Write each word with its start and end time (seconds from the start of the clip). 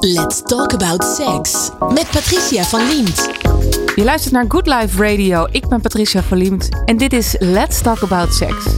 Let's 0.00 0.42
talk 0.42 0.72
about 0.72 1.04
sex 1.04 1.70
met 1.80 2.08
Patricia 2.10 2.62
van 2.62 2.88
Liemt. 2.88 3.30
Je 3.94 4.04
luistert 4.04 4.34
naar 4.34 4.44
Good 4.48 4.66
Life 4.66 5.02
Radio. 5.02 5.46
Ik 5.50 5.68
ben 5.68 5.80
Patricia 5.80 6.22
van 6.22 6.38
Liemt 6.38 6.68
en 6.84 6.96
dit 6.96 7.12
is 7.12 7.36
Let's 7.38 7.82
Talk 7.82 8.02
About 8.02 8.34
Sex. 8.34 8.74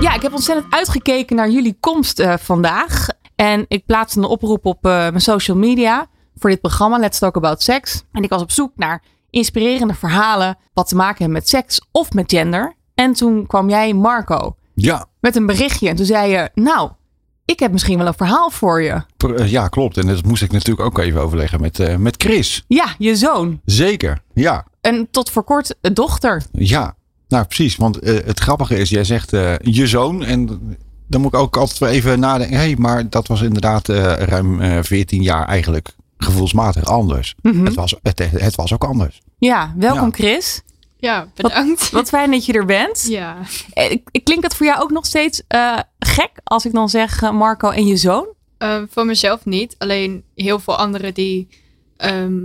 Ja, 0.00 0.14
ik 0.14 0.22
heb 0.22 0.32
ontzettend 0.32 0.72
uitgekeken 0.74 1.36
naar 1.36 1.50
jullie 1.50 1.76
komst 1.80 2.18
eh, 2.18 2.34
vandaag. 2.36 3.06
En 3.34 3.64
ik 3.68 3.86
plaatste 3.86 4.18
een 4.18 4.24
oproep 4.24 4.66
op 4.66 4.86
eh, 4.86 4.92
mijn 4.92 5.20
social 5.20 5.56
media 5.56 6.06
voor 6.36 6.50
dit 6.50 6.60
programma 6.60 6.98
Let's 6.98 7.18
Talk 7.18 7.36
About 7.36 7.62
Sex. 7.62 8.04
En 8.12 8.22
ik 8.22 8.30
was 8.30 8.42
op 8.42 8.50
zoek 8.50 8.72
naar 8.76 9.02
inspirerende 9.30 9.94
verhalen 9.94 10.58
wat 10.74 10.88
te 10.88 10.96
maken 10.96 11.16
hebben 11.16 11.34
met 11.34 11.48
seks 11.48 11.80
of 11.90 12.12
met 12.12 12.30
gender. 12.30 12.74
En 12.94 13.12
toen 13.12 13.46
kwam 13.46 13.68
jij, 13.68 13.92
Marco, 13.92 14.56
Ja, 14.74 15.06
met 15.20 15.36
een 15.36 15.46
berichtje. 15.46 15.88
En 15.88 15.96
toen 15.96 16.06
zei 16.06 16.30
je, 16.30 16.50
nou, 16.54 16.90
ik 17.50 17.60
heb 17.60 17.72
misschien 17.72 17.98
wel 17.98 18.06
een 18.06 18.14
verhaal 18.14 18.50
voor 18.50 18.82
je. 18.82 19.02
eh, 19.36 19.50
ja, 19.50 19.68
klopt. 19.68 19.96
En 19.96 20.06
dat 20.06 20.24
moest 20.24 20.42
ik 20.42 20.52
natuurlijk 20.52 20.86
ook 20.86 20.98
even 20.98 21.20
overleggen 21.20 21.60
met, 21.60 21.78
eh, 21.80 21.96
met 21.96 22.14
Chris. 22.22 22.64
Ja, 22.66 22.94
je 22.98 23.16
zoon. 23.16 23.60
Zeker, 23.64 24.22
ja. 24.34 24.64
En 24.80 25.08
tot 25.10 25.30
voor 25.30 25.42
kort 25.44 25.74
een 25.80 25.94
dochter. 25.94 26.42
Ja, 26.52 26.94
nou 27.28 27.44
precies. 27.44 27.76
Want 27.76 27.98
eh, 27.98 28.14
het 28.26 28.40
grappige 28.40 28.76
is, 28.78 28.88
jij 28.90 29.04
zegt 29.04 29.32
eh, 29.32 29.54
je 29.58 29.86
zoon. 29.86 30.24
En 30.24 30.46
dan 31.06 31.20
moet 31.20 31.34
ik 31.34 31.40
ook 31.40 31.56
altijd 31.56 31.92
even 31.92 32.20
nadenken. 32.20 32.56
Hé, 32.56 32.62
hey, 32.62 32.74
maar 32.78 33.08
dat 33.08 33.26
was 33.26 33.40
inderdaad 33.42 33.88
eh, 33.88 34.12
ruim 34.12 34.60
eh 34.60 34.78
14 34.82 35.22
jaar 35.22 35.46
eigenlijk 35.46 35.88
gevoelsmatig 36.18 36.84
anders. 36.84 37.34
Mhm. 37.42 37.64
het, 37.64 37.74
was, 37.74 37.94
het, 38.02 38.18
het 38.30 38.54
was 38.54 38.72
ook 38.74 38.84
anders. 38.84 39.20
Ja, 39.38 39.74
welkom 39.76 40.04
Ja. 40.04 40.10
Chris. 40.12 40.62
Ja, 41.00 41.28
bedankt. 41.34 41.90
Wat 41.90 42.08
fijn 42.08 42.30
dat 42.30 42.44
je 42.46 42.52
er 42.52 42.64
bent. 42.66 43.06
Ja. 43.08 43.36
Eh, 43.72 43.90
ik- 43.90 44.20
Klinkt 44.24 44.44
het 44.44 44.54
voor 44.56 44.66
jou 44.66 44.80
ook 44.82 44.90
nog 44.90 45.06
steeds 45.06 45.42
eh, 45.48 45.78
gek 45.98 46.30
als 46.44 46.64
ik 46.64 46.72
dan 46.72 46.88
zeg 46.88 47.22
eh, 47.22 47.30
Marco 47.30 47.68
en 47.70 47.86
je 47.86 47.96
zoon? 47.96 48.26
Voor 48.90 49.06
mezelf 49.06 49.44
niet. 49.44 49.74
Alleen 49.78 50.24
heel 50.34 50.58
veel 50.58 50.76
anderen 50.76 51.14
die 51.14 51.48
ehm, 51.96 52.38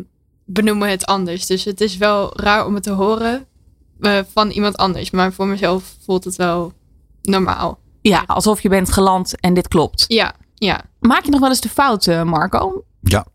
benoemen 0.46 0.90
het 0.90 1.06
anders. 1.06 1.46
Dus 1.46 1.64
het 1.64 1.82
is 1.82 1.98
wel 1.98 2.40
raar 2.40 2.66
om 2.66 2.74
het 2.74 2.84
te 2.84 2.92
horen 2.92 3.46
eh, 4.00 4.20
van 4.34 4.50
iemand 4.50 4.78
anders. 4.78 5.12
Maar 5.12 5.34
voor 5.34 5.48
mezelf 5.48 5.96
voelt 6.06 6.24
het 6.24 6.36
wel 6.36 6.74
normaal. 7.22 7.80
Ja, 8.02 8.24
alsof 8.28 8.62
je 8.62 8.70
bent 8.70 8.92
geland 8.92 9.40
en 9.40 9.54
dit 9.54 9.68
klopt. 9.68 10.06
Ja, 10.08 10.36
ja. 10.56 10.82
Maak 11.00 11.24
je 11.26 11.32
nog 11.32 11.40
wel 11.40 11.50
eens 11.50 11.62
de 11.62 11.70
fout, 11.70 12.08
eh, 12.08 12.24
Marco? 12.24 12.84
Ja, 13.02 13.26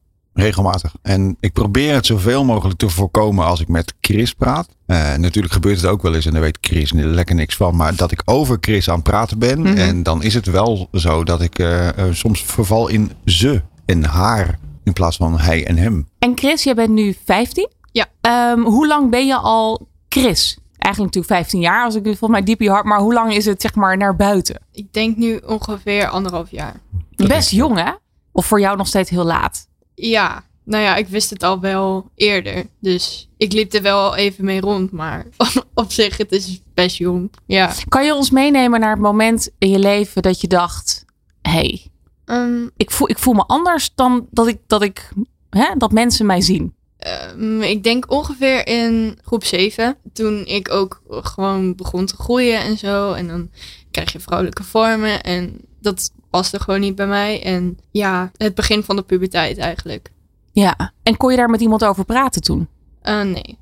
regelmatig. 0.40 0.94
En 1.02 1.36
ik 1.40 1.52
probeer 1.52 1.94
het 1.94 2.06
zoveel 2.06 2.44
mogelijk 2.44 2.78
te 2.78 2.88
voorkomen 2.88 3.44
als 3.44 3.60
ik 3.60 3.68
met 3.68 3.94
Chris 4.00 4.34
praat. 4.34 4.68
Eh, 4.86 5.14
natuurlijk 5.14 5.54
gebeurt 5.54 5.80
het 5.80 5.90
ook 5.90 6.02
wel 6.02 6.14
eens 6.14 6.26
en 6.26 6.32
daar 6.32 6.40
weet 6.40 6.58
Chris 6.60 6.92
lekker 6.92 7.34
niks 7.34 7.56
van. 7.56 7.76
Maar 7.76 7.96
dat 7.96 8.12
ik 8.12 8.22
over 8.24 8.58
Chris 8.60 8.88
aan 8.88 8.94
het 8.94 9.04
praten 9.04 9.38
ben. 9.38 9.60
Mhm. 9.60 9.76
En 9.76 10.02
dan 10.02 10.22
is 10.22 10.34
het 10.34 10.46
wel 10.46 10.88
zo 10.92 11.24
dat 11.24 11.40
ik 11.40 11.58
eh, 11.58 11.88
eh, 11.88 12.14
soms 12.14 12.44
verval 12.44 12.88
in 12.88 13.10
ze 13.24 13.62
en 13.86 14.04
haar. 14.04 14.58
In 14.84 14.92
plaats 14.92 15.16
van 15.16 15.38
hij 15.38 15.66
en 15.66 15.76
hem. 15.76 16.08
En 16.18 16.32
Chris, 16.34 16.62
jij 16.62 16.74
bent 16.74 16.90
nu 16.90 17.16
15? 17.24 17.68
Ja. 17.92 18.06
Ehm, 18.20 18.60
hoe 18.60 18.86
lang 18.86 19.10
ben 19.10 19.26
je 19.26 19.36
al 19.36 19.88
Chris? 20.08 20.58
Eigenlijk 20.78 21.14
natuurlijk 21.14 21.42
15 21.42 21.60
jaar, 21.60 21.84
als 21.84 21.94
ik 21.94 22.04
het 22.04 22.18
volgens 22.18 22.40
mij 22.40 22.42
diep 22.42 22.60
in 22.60 22.66
je 22.66 22.72
hart. 22.72 22.84
Maar 22.84 23.00
hoe 23.00 23.12
lang 23.12 23.34
is 23.34 23.44
het 23.44 23.62
zeg 23.62 23.74
maar 23.74 23.96
naar 23.96 24.16
buiten? 24.16 24.60
Ik 24.72 24.92
denk 24.92 25.16
nu 25.16 25.36
ongeveer 25.46 26.08
anderhalf 26.08 26.50
jaar. 26.50 26.80
Best 27.16 27.50
jong, 27.50 27.76
hè? 27.76 27.90
Of 28.32 28.46
voor 28.46 28.60
jou 28.60 28.76
nog 28.76 28.86
steeds 28.86 29.10
heel 29.10 29.24
laat? 29.24 29.68
Ja, 30.00 30.44
nou 30.64 30.82
ja, 30.82 30.96
ik 30.96 31.08
wist 31.08 31.30
het 31.30 31.42
al 31.42 31.60
wel 31.60 32.10
eerder. 32.14 32.66
Dus 32.80 33.28
ik 33.36 33.52
liep 33.52 33.72
er 33.72 33.82
wel 33.82 34.16
even 34.16 34.44
mee 34.44 34.60
rond. 34.60 34.90
Maar 34.90 35.26
op 35.74 35.92
zich, 35.92 36.16
het 36.16 36.32
is 36.32 36.62
best 36.74 36.96
jong. 36.96 37.30
Ja. 37.46 37.74
Kan 37.88 38.04
je 38.04 38.14
ons 38.14 38.30
meenemen 38.30 38.80
naar 38.80 38.90
het 38.90 39.00
moment 39.00 39.50
in 39.58 39.70
je 39.70 39.78
leven 39.78 40.22
dat 40.22 40.40
je 40.40 40.48
dacht: 40.48 41.04
hé, 41.42 41.50
hey, 41.50 41.90
Ehm, 42.30 42.68
ik, 42.76 42.90
voel, 42.90 43.10
ik 43.10 43.18
voel 43.18 43.34
me 43.34 43.44
anders 43.46 43.90
dan 43.94 44.26
dat 44.30 44.46
ik, 44.46 44.58
dat, 44.66 44.82
ik 44.82 45.12
hè, 45.50 45.74
dat 45.76 45.92
mensen 45.92 46.26
mij 46.26 46.40
zien? 46.40 46.74
Ehm, 46.96 47.60
ik 47.60 47.82
denk 47.82 48.10
ongeveer 48.10 48.66
in 48.66 49.18
groep 49.24 49.44
7. 49.44 49.96
Toen 50.12 50.46
ik 50.46 50.70
ook 50.70 51.02
gewoon 51.08 51.74
begon 51.74 52.06
te 52.06 52.16
groeien 52.16 52.60
en 52.60 52.78
zo. 52.78 53.12
En 53.12 53.28
dan 53.28 53.50
krijg 53.90 54.12
je 54.12 54.20
vrouwelijke 54.20 54.64
vormen. 54.64 55.22
En 55.22 55.60
dat 55.80 56.10
paste 56.30 56.60
gewoon 56.60 56.80
niet 56.80 56.94
bij 56.94 57.06
mij. 57.06 57.42
En 57.42 57.78
ja, 57.90 58.30
het 58.36 58.54
begin 58.54 58.82
van 58.82 58.96
de 58.96 59.02
puberteit 59.02 59.58
eigenlijk. 59.58 60.10
Ja. 60.52 60.92
En 61.02 61.16
kon 61.16 61.30
je 61.30 61.36
daar 61.36 61.50
met 61.50 61.60
iemand 61.60 61.84
over 61.84 62.04
praten 62.04 62.42
toen? 62.42 62.68
Eh, 63.02 63.22
nee. 63.22 63.58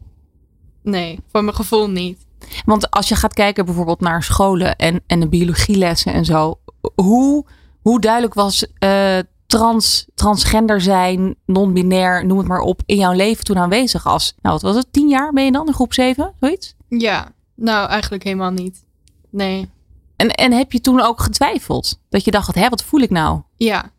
Nee, 0.83 1.21
voor 1.31 1.45
mijn 1.45 1.57
gevoel 1.57 1.91
niet. 1.91 2.27
Want 2.65 2.91
als 2.91 3.09
je 3.09 3.17
gaat 3.17 3.35
kijken 3.35 3.65
bijvoorbeeld 3.65 4.01
naar 4.01 4.23
scholen 4.23 4.77
en, 4.77 5.01
en 5.07 5.21
de 5.21 5.29
biologielessen 5.29 6.13
en 6.13 6.25
zo. 6.25 6.59
Hoe, 6.95 7.45
hoe 7.83 8.01
duidelijk 8.01 8.35
was 8.35 8.67
eh, 8.79 9.19
trans, 9.47 10.07
transgender 10.15 10.81
zijn, 10.81 11.35
non-binair, 11.47 12.27
noem 12.27 12.39
het 12.39 12.47
maar 12.47 12.61
op, 12.61 12.83
in 12.87 12.97
jouw 12.97 13.13
leven 13.13 13.45
toen 13.45 13.59
aanwezig 13.59 14.07
als, 14.07 14.35
nou 14.43 14.55
wat 14.55 14.63
was 14.63 14.77
het, 14.77 14.93
tien 14.93 15.09
jaar 15.09 15.33
ben 15.33 15.45
je 15.45 15.53
dan 15.53 15.67
in 15.67 15.73
groep 15.73 15.95
zeven, 15.95 16.35
zoiets? 16.41 16.75
Ja, 16.89 17.33
nou 17.55 17.89
eigenlijk 17.89 18.23
helemaal 18.23 18.51
niet. 18.51 18.85
Nee. 19.31 19.71
En, 20.19 20.29
en 20.31 20.53
heb 20.53 20.73
je 20.73 20.81
toen 20.81 21.01
ook 21.01 21.21
getwijfeld? 21.21 22.01
Dat 22.09 22.25
je 22.25 22.31
dacht, 22.31 22.55
hè, 22.55 22.69
wat 22.69 22.85
voel 22.85 23.01
ik 23.01 23.11
nou? 23.11 23.43
Ja. 23.57 23.93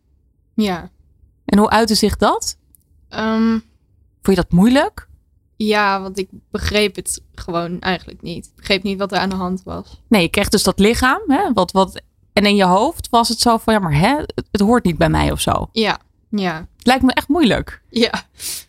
Ja. 0.54 0.90
En 1.44 1.58
hoe 1.58 1.70
uitte 1.70 1.94
zich 1.94 2.16
dat? 2.16 2.56
Ehm, 3.08 3.50
Vond 4.22 4.36
je 4.36 4.42
dat 4.42 4.52
moeilijk? 4.52 5.08
ja, 5.56 6.00
want 6.02 6.18
ik 6.18 6.28
begreep 6.50 6.96
het 6.96 7.22
gewoon 7.34 7.80
eigenlijk 7.80 8.22
niet. 8.22 8.46
Ik 8.46 8.56
begreep 8.56 8.82
niet 8.82 8.98
wat 8.98 9.12
er 9.12 9.18
aan 9.18 9.28
de 9.28 9.34
hand 9.36 9.62
was. 9.62 10.00
Nee, 10.08 10.22
je 10.22 10.28
kreeg 10.28 10.48
dus 10.48 10.62
dat 10.62 10.78
lichaam, 10.78 11.20
hè, 11.26 11.52
wat, 11.52 11.72
wat, 11.72 12.02
en 12.32 12.46
in 12.46 12.56
je 12.56 12.64
hoofd 12.64 13.08
was 13.08 13.28
het 13.28 13.40
zo 13.40 13.56
van, 13.56 13.74
ja 13.74 13.80
maar 13.80 13.98
hè, 13.98 14.16
het, 14.16 14.48
het 14.50 14.60
hoort 14.60 14.84
niet 14.84 14.98
bij 14.98 15.08
mij 15.08 15.32
of 15.32 15.40
zo. 15.40 15.68
Ja. 15.72 15.98
Ja. 16.30 16.66
Het 16.76 16.86
lijkt 16.86 17.02
me 17.02 17.12
echt 17.12 17.28
moeilijk. 17.28 17.82
Ja. 17.90 18.12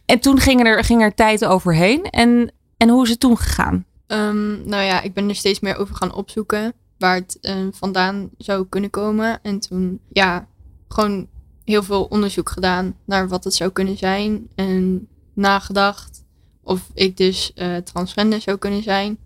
En 0.05 0.19
toen 0.19 0.39
ging 0.39 0.65
er, 0.65 0.83
ging 0.83 1.01
er 1.01 1.15
tijd 1.15 1.45
overheen. 1.45 2.03
En, 2.03 2.51
en 2.77 2.89
hoe 2.89 3.03
is 3.03 3.09
het 3.09 3.19
toen 3.19 3.37
gegaan? 3.37 3.85
Ehm, 4.07 4.69
nou 4.69 4.83
ja, 4.83 5.01
ik 5.01 5.13
ben 5.13 5.29
er 5.29 5.35
steeds 5.35 5.59
meer 5.59 5.75
over 5.75 5.95
gaan 5.95 6.13
opzoeken 6.13 6.73
waar 7.01 7.15
het 7.15 7.39
eh, 7.41 7.55
vandaan 7.71 8.29
zou 8.37 8.65
kunnen 8.69 8.89
komen. 8.89 9.39
En 9.41 9.59
toen, 9.59 9.99
ja, 10.11 10.47
gewoon 10.87 11.27
heel 11.65 11.83
veel 11.83 12.03
onderzoek 12.03 12.49
gedaan 12.49 12.95
naar 13.05 13.27
wat 13.27 13.43
het 13.43 13.53
zou 13.53 13.71
kunnen 13.71 13.97
zijn. 13.97 14.47
En 14.55 15.07
nagedacht 15.33 16.23
of 16.63 16.89
ik 16.93 17.17
dus 17.17 17.53
eh, 17.53 17.75
transgender 17.75 18.41
zou 18.41 18.57
kunnen 18.57 18.83
zijn. 18.83 19.17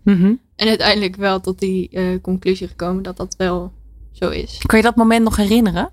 En 0.56 0.68
uiteindelijk 0.68 1.16
wel 1.16 1.40
tot 1.40 1.58
die 1.58 1.88
eh, 1.88 2.20
conclusie 2.22 2.68
gekomen 2.68 3.02
dat 3.02 3.16
dat 3.16 3.34
wel 3.36 3.72
zo 4.12 4.28
is. 4.28 4.58
Kan 4.66 4.78
je 4.78 4.84
dat 4.84 4.96
moment 4.96 5.24
nog 5.24 5.36
herinneren? 5.36 5.90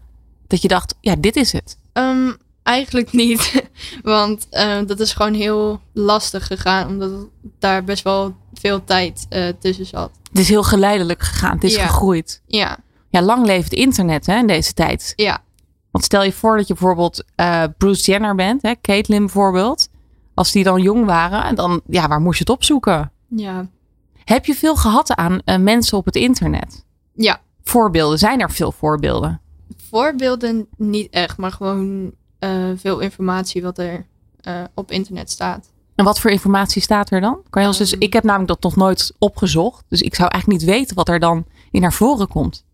Dat 0.48 0.62
je 0.62 0.68
dacht, 0.68 0.96
ja, 1.02 1.16
dit 1.16 1.36
is 1.36 1.52
het. 1.52 1.80
Ehm, 1.94 2.32
eigenlijk 2.64 3.12
niet, 3.12 3.64
want 4.04 4.48
eh, 4.50 4.78
dat 4.86 5.00
is 5.00 5.14
gewoon 5.14 5.34
heel 5.34 5.82
lastig 5.94 6.48
gegaan, 6.48 6.88
omdat 6.88 7.12
daar 7.60 7.84
best 7.84 8.04
wel 8.04 8.36
veel 8.54 8.84
tijd 8.84 9.26
eh, 9.30 9.48
tussen 9.60 9.86
zat. 9.86 10.12
Het 10.30 10.40
is 10.42 10.50
heel 10.50 10.64
geleidelijk 10.64 11.22
gegaan. 11.22 11.54
Het 11.54 11.64
is 11.64 11.76
Ja. 11.76 11.86
gegroeid. 11.88 12.42
Ja, 12.48 12.78
Ja, 13.10 13.22
lang 13.22 13.46
leeft 13.46 13.64
het 13.64 13.74
internet 13.80 14.26
hè, 14.26 14.38
in 14.38 14.48
deze 14.48 14.74
tijd. 14.74 15.14
ja, 15.16 15.44
Want 15.92 16.04
stel 16.06 16.24
je 16.24 16.32
voor 16.32 16.58
dat 16.58 16.68
je 16.68 16.74
bijvoorbeeld 16.74 17.24
eh, 17.36 17.64
Bruce 17.78 18.12
Jenner 18.12 18.36
bent, 18.36 18.62
hè, 18.62 18.74
Caitlyn 18.82 19.20
bijvoorbeeld. 19.20 19.90
Als 20.34 20.52
die 20.52 20.64
dan 20.64 20.82
jong 20.82 21.06
waren, 21.06 21.56
dan, 21.56 21.82
ja, 21.88 22.08
waar 22.08 22.22
moest 22.22 22.38
je 22.38 22.44
het 22.44 22.54
opzoeken? 22.54 23.12
ja, 23.28 23.68
Heb 24.24 24.46
je 24.46 24.56
veel 24.56 24.76
gehad 24.76 25.16
aan 25.16 25.42
mensen 25.60 25.98
op 25.98 26.06
het 26.06 26.16
internet? 26.16 26.86
ja. 27.16 27.42
Voorbeelden, 27.64 28.18
zijn 28.20 28.40
er 28.40 28.52
veel 28.52 28.72
voorbeelden? 28.72 29.42
Voorbeelden 29.90 30.68
niet 30.78 31.12
echt, 31.12 31.38
maar 31.38 31.52
gewoon 31.52 32.12
veel 32.76 33.00
informatie 33.00 33.62
wat 33.62 33.78
er 33.78 34.06
eh, 34.42 34.64
op 34.74 34.92
internet 34.92 35.30
staat. 35.32 35.72
En 35.96 36.06
wat 36.06 36.20
voor 36.20 36.32
informatie 36.32 36.82
staat 36.82 37.12
er 37.12 37.22
dan? 37.22 37.38
Kan 37.50 37.62
je 37.62 37.68
ons 37.68 37.78
dus, 37.78 37.92
Ehm. 37.94 38.02
ik 38.02 38.14
heb 38.14 38.24
namelijk 38.24 38.50
dat 38.50 38.62
nog 38.64 38.76
nooit 38.76 39.14
opgezocht. 39.20 39.86
Dus 39.88 40.02
ik 40.02 40.16
zou 40.16 40.30
eigenlijk 40.30 40.62
niet 40.62 40.70
weten 40.72 40.96
wat 40.96 41.10
er 41.10 41.20
dan 41.20 41.46
in 41.72 41.82
naar 41.82 41.94
voren 41.94 42.28
komt. 42.28 42.66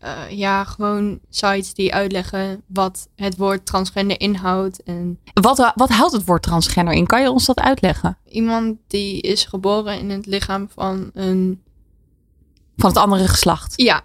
Eh, 0.00 0.12
ja, 0.30 0.64
gewoon 0.64 1.18
sites 1.30 1.74
die 1.74 1.94
uitleggen 1.94 2.62
wat 2.66 3.08
het 3.16 3.36
woord 3.36 3.66
transgender 3.66 4.20
inhoudt. 4.20 4.82
En 4.82 5.18
Wat, 5.34 5.72
wat 5.74 5.88
houdt 5.88 6.12
het 6.12 6.24
woord 6.24 6.42
transgender 6.42 6.94
in? 6.94 7.06
Kan 7.06 7.22
je 7.22 7.30
ons 7.30 7.46
dat 7.46 7.58
uitleggen? 7.60 8.18
iemand 8.28 8.76
die 8.86 9.20
is 9.20 9.44
geboren 9.44 9.98
in 9.98 10.10
het 10.10 10.26
lichaam 10.26 10.68
van 10.74 11.10
een... 11.14 11.62
Van 12.76 12.88
het 12.90 12.98
andere 12.98 13.28
geslacht. 13.28 13.72
Ja, 13.76 14.02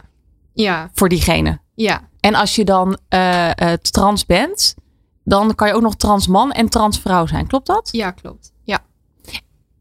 ja, 0.53 0.89
Voor 0.93 1.09
diegene. 1.09 1.59
ja, 1.75 2.01
En 2.19 2.35
als 2.35 2.55
je 2.55 2.63
dan 2.65 2.97
eh, 3.09 3.49
eh, 3.71 3.73
trans 3.81 4.25
bent, 4.25 4.75
dan 5.23 5.55
kan 5.55 5.67
je 5.67 5.73
ook 5.73 5.81
nog 5.81 5.95
transman 5.95 6.51
en 6.51 6.69
transvrouw 6.69 7.25
zijn. 7.25 7.47
Klopt 7.47 7.67
dat? 7.67 7.89
ja, 7.91 8.11
klopt. 8.11 8.51
Ja. 8.63 8.79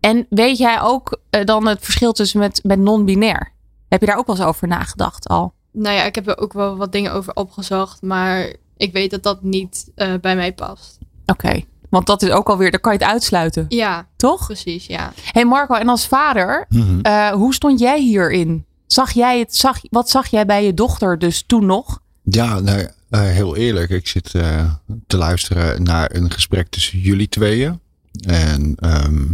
En 0.00 0.26
weet 0.30 0.58
jij 0.58 0.80
ook 0.80 1.18
eh, 1.30 1.44
dan 1.44 1.66
het 1.66 1.84
verschil 1.84 2.12
tussen 2.12 2.38
met, 2.40 2.60
met 2.64 2.78
non-binair? 2.78 3.52
Heb 3.88 4.00
je 4.00 4.06
daar 4.06 4.16
ook 4.16 4.26
wel 4.26 4.36
eens 4.36 4.44
over 4.44 4.68
nagedacht 4.68 5.28
al? 5.28 5.52
Nou 5.72 5.96
ja, 5.96 6.02
ik 6.04 6.14
heb 6.14 6.28
er 6.28 6.38
ook 6.38 6.52
wel 6.52 6.76
wat 6.76 6.92
dingen 6.92 7.12
over 7.12 7.34
opgezocht, 7.34 8.02
maar 8.02 8.52
ik 8.76 8.92
weet 8.92 9.10
dat 9.10 9.22
dat 9.22 9.42
niet 9.42 9.90
eh, 9.94 10.14
bij 10.20 10.36
mij 10.36 10.52
past. 10.54 10.98
Oké. 11.26 11.60
Want 11.90 12.06
dat 12.06 12.22
is 12.22 12.30
ook 12.30 12.48
alweer, 12.48 12.70
dan 12.70 12.80
kan 12.80 12.92
je 12.92 12.98
het 12.98 13.08
uitsluiten. 13.08 13.64
Ja, 13.68 14.06
Toch? 14.16 14.46
precies, 14.46 14.86
ja. 14.86 15.12
hey 15.32 15.44
Marco, 15.44 15.74
en 15.74 15.88
als 15.88 16.06
vader, 16.06 16.66
Mhm. 16.68 17.00
eh, 17.00 17.28
hoe 17.30 17.54
stond 17.54 17.78
jij 17.80 18.00
hierin? 18.00 18.66
Zag 18.86 19.10
jij 19.10 19.38
het, 19.38 19.56
zag, 19.56 19.78
wat 19.90 20.10
zag 20.10 20.26
jij 20.26 20.46
bij 20.46 20.64
je 20.64 20.74
dochter 20.74 21.18
dus 21.18 21.42
toen 21.46 21.66
nog? 21.66 21.98
Ja, 22.22 22.60
nou, 22.60 22.88
eh, 23.10 23.20
heel 23.20 23.56
eerlijk. 23.56 23.90
Ik 23.90 24.08
zit 24.08 24.34
eh, 24.34 24.72
te 25.06 25.16
luisteren 25.16 25.82
naar 25.82 26.14
een 26.14 26.30
gesprek 26.30 26.68
tussen 26.68 26.98
jullie 26.98 27.28
tweeën. 27.28 27.80
En 28.26 28.74
ehm, 28.78 29.24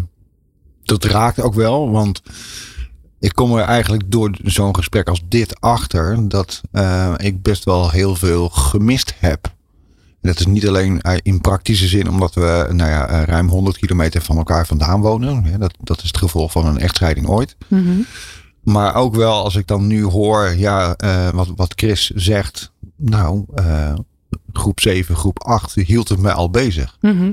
dat 0.82 1.04
raakt 1.04 1.40
ook 1.40 1.54
wel, 1.54 1.90
want 1.90 2.22
ik 3.20 3.34
kom 3.34 3.56
er 3.56 3.64
eigenlijk 3.64 4.10
door 4.10 4.30
zo'n 4.42 4.74
gesprek 4.74 5.08
als 5.08 5.22
dit 5.28 5.60
achter 5.60 6.28
dat 6.28 6.60
eh, 6.70 7.14
ik 7.16 7.42
best 7.42 7.64
wel 7.64 7.90
heel 7.90 8.16
veel 8.16 8.48
gemist 8.48 9.14
heb. 9.18 9.44
En 10.20 10.28
dat 10.28 10.38
is 10.38 10.46
niet 10.46 10.68
alleen 10.68 11.00
eh, 11.00 11.16
in 11.22 11.40
praktische 11.40 11.88
zin, 11.88 12.08
omdat 12.08 12.34
we 12.34 12.66
nou 12.70 12.90
ja, 12.90 13.24
ruim 13.24 13.48
100 13.48 13.78
kilometer 13.78 14.22
van 14.22 14.36
elkaar 14.36 14.66
vandaan 14.66 15.00
wonen. 15.00 15.58
Dat, 15.60 15.74
dat 15.82 15.98
is 15.98 16.06
het 16.06 16.18
gevolg 16.18 16.52
van 16.52 16.66
een 16.66 16.78
echtscheiding 16.78 17.26
ooit. 17.26 17.56
Mhm. 17.68 18.00
Maar 18.62 18.94
ook 18.94 19.14
wel 19.14 19.44
als 19.44 19.56
ik 19.56 19.66
dan 19.66 19.86
nu 19.86 20.04
hoor, 20.04 20.54
ja, 20.56 20.96
wat, 21.34 21.52
wat 21.56 21.72
Chris 21.76 22.10
zegt. 22.10 22.72
Nou, 23.00 23.44
eh, 23.54 23.94
groep 24.52 24.80
7, 24.80 25.16
groep 25.16 25.42
8 25.42 25.74
hield 25.74 26.08
het 26.08 26.18
mij 26.18 26.32
al 26.32 26.50
bezig. 26.50 26.96
Mhm. 27.00 27.32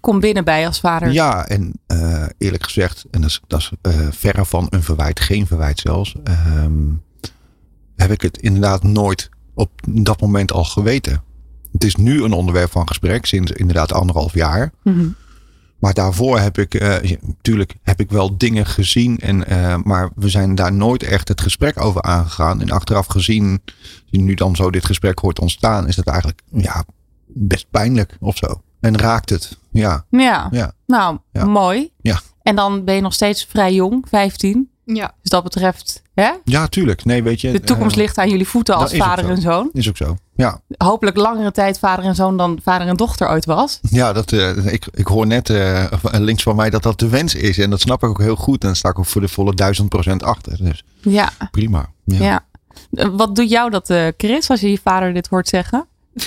Kom 0.00 0.20
binnen 0.20 0.44
bij 0.44 0.66
als 0.66 0.80
vader. 0.80 1.12
Ja, 1.12 1.46
en 1.46 1.72
eh, 1.86 2.26
eerlijk 2.38 2.62
gezegd, 2.62 3.04
en 3.10 3.20
dat 3.20 3.30
is, 3.30 3.40
dat 3.46 3.60
is 3.60 3.70
eh, 3.82 4.06
verre 4.10 4.44
van 4.44 4.66
een 4.70 4.82
verwijt, 4.82 5.20
geen 5.20 5.46
verwijt 5.46 5.78
zelfs, 5.78 6.14
ehm, 6.24 6.72
heb 7.96 8.10
ik 8.10 8.20
het 8.20 8.38
inderdaad 8.38 8.82
nooit 8.82 9.28
op 9.54 9.70
dat 9.88 10.20
moment 10.20 10.52
al 10.52 10.64
geweten. 10.64 11.22
Het 11.72 11.84
is 11.84 11.96
nu 11.96 12.22
een 12.22 12.32
onderwerp 12.32 12.70
van 12.70 12.88
gesprek, 12.88 13.26
sinds 13.26 13.52
inderdaad 13.52 13.92
anderhalf 13.92 14.34
jaar. 14.34 14.72
Mhm. 14.82 15.06
Maar 15.84 15.94
daarvoor 15.94 16.38
heb 16.38 16.58
ik, 16.58 16.74
eh, 16.74 17.16
natuurlijk 17.20 17.74
heb 17.82 18.00
ik 18.00 18.10
wel 18.10 18.38
dingen 18.38 18.66
gezien. 18.66 19.18
En, 19.18 19.46
eh, 19.46 19.76
maar 19.82 20.10
we 20.14 20.28
zijn 20.28 20.54
daar 20.54 20.72
nooit 20.72 21.02
echt 21.02 21.28
het 21.28 21.40
gesprek 21.40 21.80
over 21.80 22.02
aangegaan. 22.02 22.60
En 22.60 22.70
achteraf 22.70 23.06
gezien, 23.06 23.62
nu 24.10 24.34
dan 24.34 24.56
zo 24.56 24.70
dit 24.70 24.84
gesprek 24.84 25.18
hoort 25.18 25.38
ontstaan, 25.38 25.88
is 25.88 25.96
dat 25.96 26.06
eigenlijk 26.06 26.42
ja, 26.50 26.84
best 27.26 27.66
pijnlijk 27.70 28.16
of 28.20 28.36
zo. 28.36 28.62
En 28.80 28.98
raakt 28.98 29.30
het. 29.30 29.58
Ja, 29.70 30.04
Ja. 30.10 30.48
ja. 30.50 30.72
Nou, 30.86 31.18
Ja. 31.32 31.44
mooi. 31.44 31.90
Ja. 32.00 32.20
En 32.42 32.56
dan 32.56 32.84
ben 32.84 32.94
je 32.94 33.00
nog 33.00 33.12
steeds 33.14 33.44
vrij 33.44 33.74
jong, 33.74 34.06
15. 34.08 34.70
Ja, 34.84 35.14
Dus 35.20 35.30
dat 35.30 35.42
betreft, 35.42 36.02
hè? 36.14 36.30
Ja, 36.44 36.66
tuurlijk. 36.66 37.04
Nee, 37.04 37.22
weet 37.22 37.40
je. 37.40 37.52
de 37.52 37.60
toekomst 37.60 37.96
eh, 37.96 38.02
ligt 38.02 38.18
aan 38.18 38.28
jullie 38.28 38.48
voeten 38.48 38.76
als 38.76 38.94
vader 38.94 39.30
en 39.30 39.40
zoon. 39.40 39.70
Is 39.72 39.88
ook 39.88 39.96
zo. 39.96 40.16
Ja, 40.36 40.60
Hopelijk 40.76 41.16
langere 41.16 41.52
tijd 41.52 41.78
vader 41.78 42.04
en 42.04 42.14
zoon 42.14 42.36
dan 42.36 42.58
vader 42.62 42.86
en 42.86 42.96
dochter 42.96 43.28
ooit 43.28 43.44
was. 43.44 43.78
ja 43.90 44.12
dat, 44.12 44.32
eh, 44.32 44.72
ik, 44.72 44.86
ik 44.90 45.06
hoor 45.06 45.26
net 45.26 45.50
eh, 45.50 45.84
links 46.02 46.42
van 46.42 46.56
mij 46.56 46.70
dat 46.70 46.82
dat 46.82 46.98
de 46.98 47.08
wens 47.08 47.34
is. 47.34 47.58
En 47.58 47.70
dat 47.70 47.80
snap 47.80 48.02
ik 48.02 48.08
ook 48.08 48.18
heel 48.20 48.36
goed. 48.36 48.60
En 48.62 48.66
daar 48.68 48.76
sta 48.76 48.88
ik 48.88 48.98
ook 48.98 49.06
voor 49.06 49.20
de 49.20 49.28
volle 49.28 49.54
duizend 49.54 49.88
procent 49.88 50.22
achter. 50.22 50.56
Dus 50.64 50.84
Ja, 51.00 51.30
prima. 51.50 51.92
Ja. 52.04 52.22
ja. 52.24 52.44
Wat 53.10 53.36
doet 53.36 53.50
jou 53.50 53.70
dat, 53.70 53.90
eh, 53.90 54.06
Chris, 54.16 54.50
als 54.50 54.60
je 54.60 54.70
je 54.70 54.78
vader 54.82 55.14
dit 55.14 55.26
hoort 55.28 55.48
zeggen? 55.48 55.86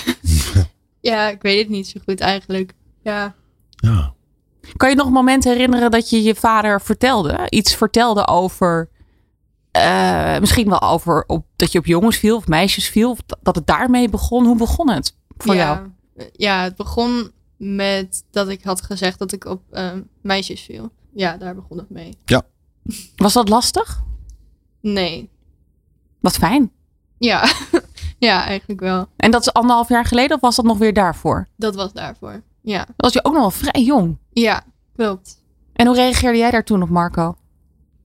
ja, 1.00 1.28
ik 1.28 1.42
weet 1.42 1.58
het 1.58 1.68
niet 1.68 1.88
zo 1.88 2.00
goed 2.04 2.20
eigenlijk. 2.20 2.72
Ja, 3.02 3.34
Ja. 3.76 4.16
Kan 4.76 4.88
je 4.88 4.94
nog 4.96 5.06
een 5.06 5.12
moment 5.12 5.44
herinneren 5.44 5.90
dat 5.90 6.10
je 6.10 6.22
je 6.22 6.34
vader 6.34 6.80
vertelde? 6.80 7.46
Iets 7.48 7.74
vertelde 7.74 8.26
over, 8.26 8.88
eh, 9.70 10.38
misschien 10.38 10.68
wel 10.68 10.82
over 10.82 11.24
op, 11.26 11.46
dat 11.56 11.72
je 11.72 11.78
op 11.78 11.86
jongens 11.86 12.16
viel 12.16 12.36
of 12.36 12.46
meisjes 12.46 12.88
viel. 12.88 13.10
Of 13.10 13.18
dat- 13.42 13.54
het 13.54 13.66
daarmee 13.66 14.08
begon. 14.08 14.46
Hoe 14.46 14.56
begon 14.56 14.90
het 14.90 15.16
voor 15.36 15.54
ja, 15.54 15.92
jou? 16.14 16.26
Ja, 16.32 16.62
het 16.62 16.76
begon 16.76 17.30
met 17.56 18.24
dat 18.30 18.48
ik 18.48 18.64
had 18.64 18.82
gezegd 18.82 19.18
dat 19.18 19.32
ik 19.32 19.44
op 19.44 19.62
ehm, 19.70 20.02
meisjes 20.22 20.60
viel. 20.60 20.90
Ja, 21.12 21.36
daar 21.36 21.54
begon 21.54 21.78
het 21.78 21.90
mee. 21.90 22.18
Was 23.16 23.32
dat 23.32 23.48
lastig? 23.48 24.02
Nee. 24.80 25.30
Wat 26.20 26.36
fijn. 26.36 26.72
Ja, 27.18 27.48
ja, 28.18 28.44
eigenlijk 28.44 28.80
wel. 28.80 29.06
En 29.16 29.30
dat 29.30 29.40
is 29.40 29.52
anderhalf 29.52 29.88
jaar 29.88 30.04
geleden 30.04 30.36
of 30.36 30.40
was 30.42 30.56
dat 30.56 30.64
nog 30.64 30.78
weer 30.78 30.92
daarvoor? 30.92 31.48
Dat 31.56 31.74
was 31.74 31.92
daarvoor. 31.92 32.42
Ja, 32.62 32.78
Dan 32.84 32.94
was 32.96 33.12
je 33.12 33.24
ook 33.24 33.32
nog 33.32 33.40
wel 33.40 33.50
vrij 33.50 33.82
jong. 33.82 34.18
ja 34.32 34.62
klopt. 34.96 35.36
En 35.72 35.86
hoe 35.86 35.96
reageerde 35.96 36.38
jij 36.38 36.50
daar 36.50 36.64
toen 36.64 36.82
op, 36.82 36.88
Marco? 36.88 37.36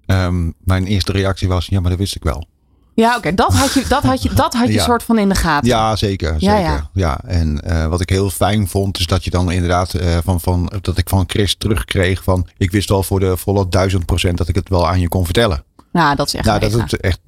Ehm, 0.05 0.51
mijn 0.63 0.85
eerste 0.85 1.11
reactie 1.11 1.47
was, 1.47 1.65
ja, 1.65 1.79
maar 1.79 1.89
dat 1.89 1.99
wist 1.99 2.15
ik 2.15 2.23
wel. 2.23 2.47
Ja, 2.95 3.17
oké. 3.17 3.33
Dat 3.33 3.53
had 3.53 3.73
je, 3.73 3.85
dat 3.87 4.03
had 4.03 4.23
je, 4.23 4.33
dat 4.43 4.53
had 4.53 4.67
je 4.67 4.73
Ja. 4.73 4.83
soort 4.83 5.03
van 5.03 5.17
in 5.17 5.29
de 5.29 5.35
gaten. 5.35 5.67
Ja, 5.67 5.95
zeker. 5.95 6.35
Zeker. 6.39 6.59
ja. 6.59 6.89
Ja, 6.93 7.19
en 7.23 7.61
eh, 7.61 7.87
wat 7.87 8.01
ik 8.01 8.09
heel 8.09 8.29
fijn 8.29 8.67
vond, 8.67 8.99
is 8.99 9.07
dat 9.07 9.23
je 9.23 9.29
dan 9.29 9.51
inderdaad 9.51 9.93
eh, 9.93 10.17
van, 10.23 10.41
van 10.41 10.71
dat 10.81 10.97
ik 10.97 11.09
van 11.09 11.23
Chris 11.27 11.55
terugkreeg 11.55 12.23
van 12.23 12.47
ik 12.57 12.71
wist 12.71 12.89
wel 12.89 13.03
voor 13.03 13.19
de 13.19 13.37
volle 13.37 13.67
duizend 13.69 14.05
procent 14.05 14.37
dat 14.37 14.47
ik 14.47 14.55
het 14.55 14.69
wel 14.69 14.87
aan 14.87 14.99
je 14.99 15.07
kon 15.07 15.25
vertellen. 15.25 15.63
Nou, 15.91 16.15
dat 16.15 16.27
is 16.27 16.33
echt 16.33 16.45
Nou, 16.45 16.59
dat 16.59 16.73
is 16.73 16.93
echt, 16.93 17.19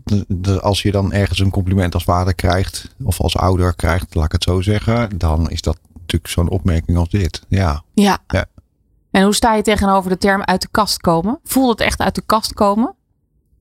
als 0.61 0.81
je 0.81 0.91
dan 0.91 1.11
ergens 1.13 1.39
een 1.39 1.49
compliment 1.51 1.93
als 1.93 2.03
vader 2.03 2.35
krijgt, 2.35 2.95
of 3.03 3.19
als 3.21 3.37
ouder 3.37 3.75
krijgt, 3.75 4.15
laat 4.15 4.25
ik 4.25 4.31
het 4.31 4.43
zo 4.43 4.61
zeggen, 4.61 5.17
dan 5.17 5.49
is 5.49 5.61
dat 5.61 5.77
natuurlijk 6.05 6.31
zo'n 6.31 6.49
opmerking 6.49 6.97
als 6.97 7.09
dit. 7.09 7.41
Ja. 7.47 7.83
Ja. 7.93 8.17
Ja. 8.27 8.45
En 9.11 9.23
hoe 9.23 9.35
sta 9.35 9.53
je 9.55 9.61
tegenover 9.61 10.09
de 10.09 10.17
term 10.17 10.41
uit 10.43 10.61
de 10.61 10.67
kast 10.71 11.01
komen? 11.01 11.39
Voelde 11.43 11.71
het 11.71 11.79
echt 11.81 11.99
uit 11.99 12.15
de 12.15 12.23
kast 12.25 12.53
komen? 12.53 12.95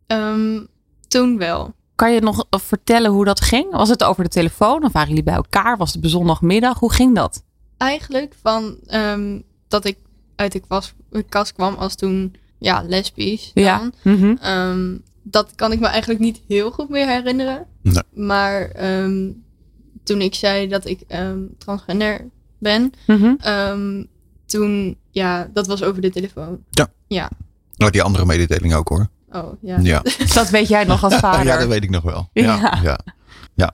Ehm, 0.07 0.61
toen 1.09 1.39
wel. 1.39 1.75
Kan 1.95 2.13
je 2.13 2.21
nog 2.21 2.47
vertellen 2.51 3.11
hoe 3.11 3.25
dat 3.25 3.41
ging? 3.41 3.71
Was 3.71 3.89
het 3.89 4.05
over 4.05 4.25
de 4.25 4.31
telefoon 4.31 4.85
of 4.85 4.93
waren 4.93 5.09
jullie 5.09 5.23
bij 5.25 5.35
elkaar? 5.35 5.77
Was 5.77 5.93
het 5.95 6.05
op 6.05 6.11
zondagmiddag? 6.11 6.79
Hoe 6.79 6.93
ging 6.93 7.15
dat? 7.15 7.45
Eigenlijk 7.77 8.35
van 8.43 8.77
ehm, 8.87 9.41
dat 9.69 9.85
ik 9.85 9.99
uit 10.37 10.53
de 10.53 10.61
kwas- 10.61 10.95
kast 11.29 11.53
kwam 11.53 11.75
als 11.75 11.95
toen 11.95 12.35
ja, 12.59 12.83
lesbisch. 12.87 13.51
Dan. 13.55 13.65
Ja. 13.65 13.91
Mhm. 14.03 14.37
Ehm, 14.41 14.97
dat 15.23 15.55
kan 15.55 15.73
ik 15.73 15.81
me 15.81 15.87
eigenlijk 15.87 16.21
niet 16.21 16.41
heel 16.49 16.71
goed 16.71 16.89
meer 16.89 17.07
herinneren. 17.07 17.67
Nee. 17.83 18.03
Maar 18.13 18.69
ehm, 18.71 19.31
toen 20.05 20.21
ik 20.21 20.35
zei 20.35 20.69
dat 20.69 20.87
ik 20.87 21.01
ehm, 21.09 21.39
transgender 21.59 22.31
ben, 22.65 22.93
Mhm. 23.07 23.35
ehm, 23.39 24.05
toen, 24.47 24.97
ja, 25.11 25.49
dat 25.53 25.67
was 25.67 25.83
over 25.83 26.03
de 26.03 26.11
telefoon. 26.11 26.59
Nou, 27.77 27.91
die 27.93 28.03
andere 28.03 28.25
mededeling 28.25 28.75
ook 28.75 28.89
hoor. 28.89 29.09
Oh, 29.33 29.53
ja. 29.61 29.79
Ja, 29.83 30.03
Dat 30.35 30.51
weet 30.51 30.69
jij 30.69 30.85
nog 30.85 31.05
als 31.05 31.15
vader. 31.27 31.47
ja 31.47 31.59
dat 31.59 31.69
weet 31.69 31.83
ik 31.83 31.91
nog 31.91 32.03
wel. 32.03 32.29
Ja. 32.33 32.79
Ja, 32.83 32.99
ja. 33.55 33.73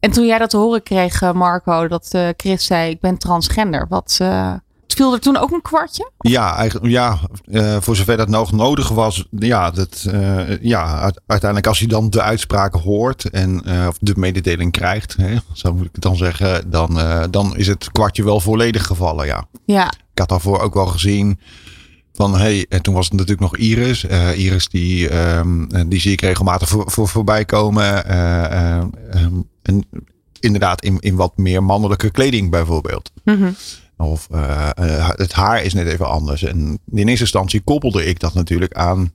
En 0.00 0.10
toen 0.10 0.26
jij 0.26 0.38
dat 0.38 0.50
te 0.50 0.56
horen 0.56 0.82
kreeg, 0.82 1.22
eh, 1.22 1.32
Marco, 1.32 1.88
dat 1.88 2.08
eh, 2.12 2.28
Chris 2.36 2.64
zei: 2.64 2.90
Ik 2.90 3.00
ben 3.00 3.18
transgender. 3.18 3.86
Wat 3.88 4.16
eh, 4.20 4.54
viel 4.94 5.12
er 5.12 5.20
toen 5.20 5.36
ook 5.36 5.50
een 5.50 5.62
kwartje? 5.62 6.10
Ja, 6.18 6.56
eigenlijk, 6.56 6.92
ja 6.92 7.18
eh, 7.50 7.76
voor 7.80 7.96
zover 7.96 8.16
dat 8.16 8.28
nog 8.28 8.52
nodig 8.52 8.88
was. 8.88 9.26
Ja, 9.30 9.70
dat, 9.70 10.06
eh, 10.10 10.62
ja 10.62 11.00
uite- 11.00 11.20
uiteindelijk 11.26 11.68
als 11.68 11.78
je 11.78 11.86
dan 11.88 12.10
de 12.10 12.22
uitspraken 12.22 12.80
hoort 12.80 13.30
en 13.30 13.62
eh, 13.64 13.86
of 13.88 13.96
de 14.00 14.12
mededeling 14.16 14.72
krijgt, 14.72 15.16
hè, 15.16 15.36
zo 15.52 15.72
moet 15.74 15.86
ik 15.86 15.92
het 15.92 16.02
dan 16.02 16.16
zeggen, 16.16 16.70
dan, 16.70 16.98
dan 17.30 17.56
is 17.56 17.66
het 17.66 17.92
kwartje 17.92 18.24
wel 18.24 18.40
volledig 18.40 18.86
gevallen. 18.86 19.26
Ja. 19.26 19.44
Ja. 19.64 19.92
Ik 20.12 20.18
had 20.18 20.28
daarvoor 20.28 20.60
ook 20.60 20.74
wel 20.74 20.86
gezien 20.86 21.38
van, 22.12 22.38
hey, 22.38 22.66
en 22.68 22.82
toen 22.82 22.94
was 22.94 23.04
het 23.04 23.12
natuurlijk 23.14 23.40
nog 23.40 23.56
Iris. 23.56 24.04
Iris, 24.36 24.68
die, 24.68 25.08
ehm, 25.08 25.64
eh, 25.64 25.82
die 25.86 26.00
zie 26.00 26.12
ik 26.12 26.20
regelmatig 26.20 26.68
voor, 26.68 26.90
voor, 26.90 27.08
voorbij 27.08 27.44
komen. 27.44 28.04
Eh, 28.06 28.44
eh, 28.44 28.82
ehm, 29.10 29.34
en 29.62 29.84
inderdaad 30.40 30.82
in, 30.82 30.96
in 31.00 31.16
wat 31.16 31.36
meer 31.36 31.62
mannelijke 31.62 32.10
kleding 32.10 32.50
bijvoorbeeld. 32.50 33.10
Mhm. 33.24 33.50
Of 34.00 34.28
eh, 34.30 34.70
eh, 34.74 35.08
het 35.08 35.32
haar 35.32 35.62
is 35.62 35.74
net 35.74 35.86
even 35.86 36.08
anders. 36.08 36.42
En 36.42 36.78
in 36.90 37.08
eerste 37.08 37.24
instantie 37.24 37.60
koppelde 37.60 38.04
ik 38.04 38.20
dat 38.20 38.34
natuurlijk 38.34 38.74
aan. 38.74 39.12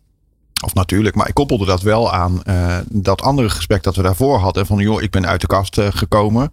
Of 0.63 0.73
natuurlijk, 0.73 1.15
maar 1.15 1.27
ik 1.27 1.33
koppelde 1.33 1.65
dat 1.65 1.81
wel 1.81 2.13
aan 2.13 2.43
eh, 2.43 2.77
dat 2.89 3.21
andere 3.21 3.49
gesprek 3.49 3.83
dat 3.83 3.95
we 3.95 4.01
daarvoor 4.01 4.37
hadden. 4.37 4.65
Van 4.65 4.77
joh, 4.77 5.01
ik 5.01 5.11
ben 5.11 5.27
uit 5.27 5.41
de 5.41 5.47
kast 5.47 5.81
gekomen. 5.81 6.51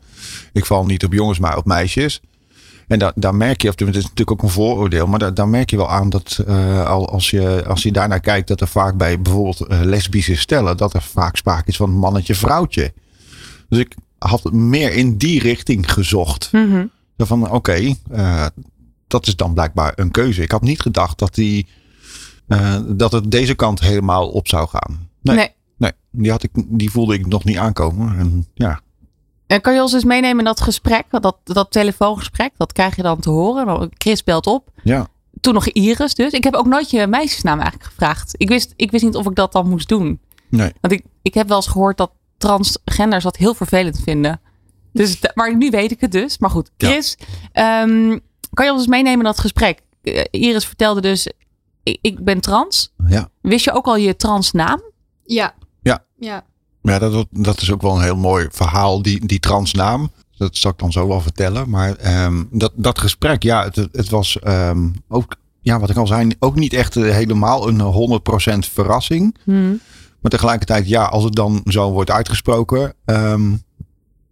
Ik 0.52 0.66
val 0.66 0.84
niet 0.84 1.04
op 1.04 1.12
jongens, 1.12 1.38
maar 1.38 1.56
op 1.56 1.64
meisjes. 1.64 2.20
En 2.88 2.98
da 2.98 3.12
daar 3.14 3.34
merk 3.34 3.62
je, 3.62 3.68
of 3.68 3.78
het 3.78 3.96
is 3.96 4.02
natuurlijk 4.02 4.30
ook 4.30 4.42
een 4.42 4.48
vooroordeel, 4.48 5.06
maar 5.06 5.34
daar 5.34 5.48
merk 5.48 5.70
je 5.70 5.76
wel 5.76 5.90
aan 5.90 6.10
dat 6.10 6.40
al 6.86 7.08
als, 7.08 7.30
je, 7.30 7.64
als 7.66 7.82
je 7.82 7.92
daarnaar 7.92 8.20
kijkt, 8.20 8.48
dat 8.48 8.60
er 8.60 8.68
vaak 8.68 8.96
bij 8.96 9.20
bijvoorbeeld 9.20 9.66
lesbische 9.68 10.36
stellen, 10.36 10.76
dat 10.76 10.94
er 10.94 11.02
vaak 11.02 11.36
sprake 11.36 11.68
is 11.68 11.76
van 11.76 11.90
mannetje-vrouwtje. 11.90 12.92
Dus 13.68 13.78
ik 13.78 13.94
had 14.18 14.52
meer 14.52 14.92
in 14.92 15.16
die 15.16 15.40
richting 15.40 15.92
gezocht. 15.92 16.48
Zo 16.50 16.88
van, 17.26 17.50
oké, 17.50 17.94
eh, 18.10 18.46
dat 19.06 19.26
is 19.26 19.36
dan 19.36 19.54
blijkbaar 19.54 19.92
een 19.96 20.10
keuze. 20.10 20.42
Ik 20.42 20.50
had 20.50 20.62
niet 20.62 20.80
gedacht 20.80 21.18
dat, 21.18 21.34
die, 21.34 21.66
eh, 22.46 22.80
dat 22.86 23.12
het 23.12 23.30
deze 23.30 23.54
kant 23.54 23.80
helemaal 23.80 24.28
op 24.28 24.48
zou 24.48 24.68
gaan. 24.68 25.08
Nee, 25.20 25.36
Nee. 25.36 25.50
nee. 25.76 25.92
die, 26.10 26.30
had 26.30 26.42
ik, 26.42 26.50
die 26.54 26.90
voelde 26.90 27.14
ik 27.14 27.26
nog 27.26 27.44
niet 27.44 27.56
aankomen. 27.56 28.18
En, 28.18 28.46
ja. 28.54 28.80
En 29.46 29.60
kan 29.60 29.74
je 29.74 29.82
ons 29.82 29.92
eens 29.92 30.04
meenemen 30.04 30.38
in 30.38 30.44
dat 30.44 30.60
gesprek, 30.60 31.04
dat, 31.10 31.36
dat 31.44 31.70
telefoongesprek? 31.70 32.52
Dat 32.56 32.72
krijg 32.72 32.96
je 32.96 33.02
dan 33.02 33.20
te 33.20 33.30
horen. 33.30 33.90
Chris 33.98 34.24
belt 34.24 34.46
op. 34.46 34.68
Ja. 34.82 35.06
Toen 35.40 35.54
nog 35.54 35.66
Iris 35.66 36.14
dus. 36.14 36.32
Ik 36.32 36.44
heb 36.44 36.54
ook 36.54 36.66
nooit 36.66 36.90
je 36.90 37.06
meisjesnaam 37.06 37.58
eigenlijk 37.60 37.90
gevraagd. 37.90 38.34
Ik 38.36 38.48
wist, 38.48 38.72
ik 38.76 38.90
wist 38.90 39.04
niet 39.04 39.14
of 39.16 39.26
ik 39.26 39.34
dat 39.34 39.52
dan 39.52 39.68
moest 39.68 39.88
doen. 39.88 40.20
Nee. 40.48 40.72
Want 40.80 40.92
ik, 40.92 41.04
ik 41.22 41.34
heb 41.34 41.48
wel 41.48 41.56
eens 41.56 41.66
gehoord 41.66 41.96
dat 41.96 42.10
transgenders 42.38 43.24
dat 43.24 43.36
heel 43.36 43.54
vervelend 43.54 44.00
vinden. 44.00 44.40
Dus, 44.92 45.18
maar 45.34 45.56
nu 45.56 45.70
weet 45.70 45.90
ik 45.90 46.00
het 46.00 46.12
dus. 46.12 46.38
Maar 46.38 46.50
goed, 46.50 46.70
Ja. 46.76 46.88
Chris, 46.88 47.16
ehm, 47.52 48.18
kan 48.52 48.66
je 48.66 48.72
ons 48.72 48.86
meenemen 48.86 49.18
in 49.18 49.24
dat 49.24 49.40
gesprek? 49.40 49.82
Eh, 50.02 50.24
Iris 50.30 50.66
vertelde 50.66 51.00
dus, 51.00 51.26
ik, 51.82 51.98
ik 52.00 52.24
ben 52.24 52.40
trans. 52.40 52.92
Ja. 53.06 53.28
Wist 53.40 53.64
je 53.64 53.72
ook 53.72 53.86
al 53.86 53.96
je 53.96 54.16
transnaam? 54.16 54.82
Ja. 55.24 55.54
Ja. 55.82 56.04
Ja. 56.18 56.44
Ja, 56.82 56.98
dat, 56.98 57.26
dat 57.30 57.60
is 57.60 57.72
ook 57.72 57.82
wel 57.82 57.96
een 57.96 58.02
heel 58.02 58.16
mooi 58.16 58.46
verhaal, 58.50 59.02
die, 59.02 59.26
die 59.26 59.40
transnaam. 59.40 60.10
Dat 60.36 60.56
zal 60.56 60.70
ik 60.70 60.78
dan 60.78 60.92
zo 60.92 61.08
wel 61.08 61.20
vertellen. 61.20 61.70
Maar 61.70 61.96
ehm, 61.96 62.44
dat, 62.50 62.72
dat 62.74 62.98
gesprek, 62.98 63.42
ja, 63.42 63.64
het, 63.64 63.76
het 63.76 64.08
was 64.08 64.38
ehm, 64.38 64.88
ook, 65.08 65.36
ja, 65.60 65.80
wat 65.80 65.90
ik 65.90 65.96
al 65.96 66.06
zei, 66.06 66.30
ook 66.38 66.54
niet 66.54 66.72
echt 66.72 66.96
eh, 66.96 67.02
helemaal 67.02 67.68
een 67.68 68.20
100% 68.64 68.68
verrassing. 68.72 69.36
Hmm. 69.44 69.80
Maar 70.20 70.30
tegelijkertijd, 70.30 70.88
ja, 70.88 71.04
als 71.04 71.24
het 71.24 71.34
dan 71.34 71.60
zo 71.64 71.90
wordt 71.90 72.10
uitgesproken, 72.10 72.94
ehm, 73.04 73.52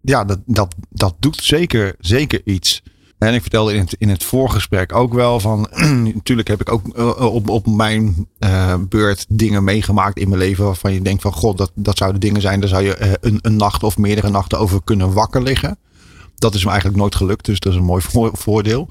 ja, 0.01 0.23
dat, 0.25 0.39
dat, 0.45 0.75
dat 0.89 1.15
doet 1.19 1.43
zeker, 1.43 1.95
zeker 1.99 2.41
iets. 2.45 2.83
En 3.17 3.33
ik 3.33 3.41
vertelde 3.41 3.73
in 3.73 3.79
het, 3.79 3.95
in 3.97 4.09
het 4.09 4.23
voorgesprek 4.23 4.93
ook 4.95 5.13
wel 5.13 5.39
van, 5.39 5.67
natuurlijk 6.13 6.47
heb 6.47 6.61
ik 6.61 6.71
ook 6.71 6.87
eh, 6.87 7.33
op, 7.33 7.49
op 7.49 7.67
mijn 7.67 8.27
eh, 8.39 8.75
beurt 8.89 9.25
dingen 9.29 9.63
meegemaakt 9.63 10.17
in 10.19 10.29
mijn 10.29 10.41
leven 10.41 10.65
waarvan 10.65 10.93
je 10.93 11.01
denkt 11.01 11.21
van, 11.21 11.33
god, 11.33 11.57
dat, 11.57 11.71
dat 11.75 11.97
zouden 11.97 12.21
dingen 12.21 12.41
zijn, 12.41 12.59
daar 12.59 12.69
zou 12.69 12.83
je 12.83 12.95
eh, 12.95 13.11
een, 13.21 13.39
een 13.41 13.55
nacht 13.55 13.83
of 13.83 13.97
meerdere 13.97 14.29
nachten 14.29 14.59
over 14.59 14.81
kunnen 14.83 15.13
wakker 15.13 15.43
liggen. 15.43 15.77
Dat 16.35 16.53
is 16.55 16.63
me 16.63 16.69
eigenlijk 16.69 16.99
nooit 16.99 17.15
gelukt, 17.15 17.45
dus 17.45 17.59
dat 17.59 17.71
is 17.73 17.77
een 17.79 17.85
mooi 17.85 18.01
voor- 18.01 18.31
voordeel. 18.33 18.89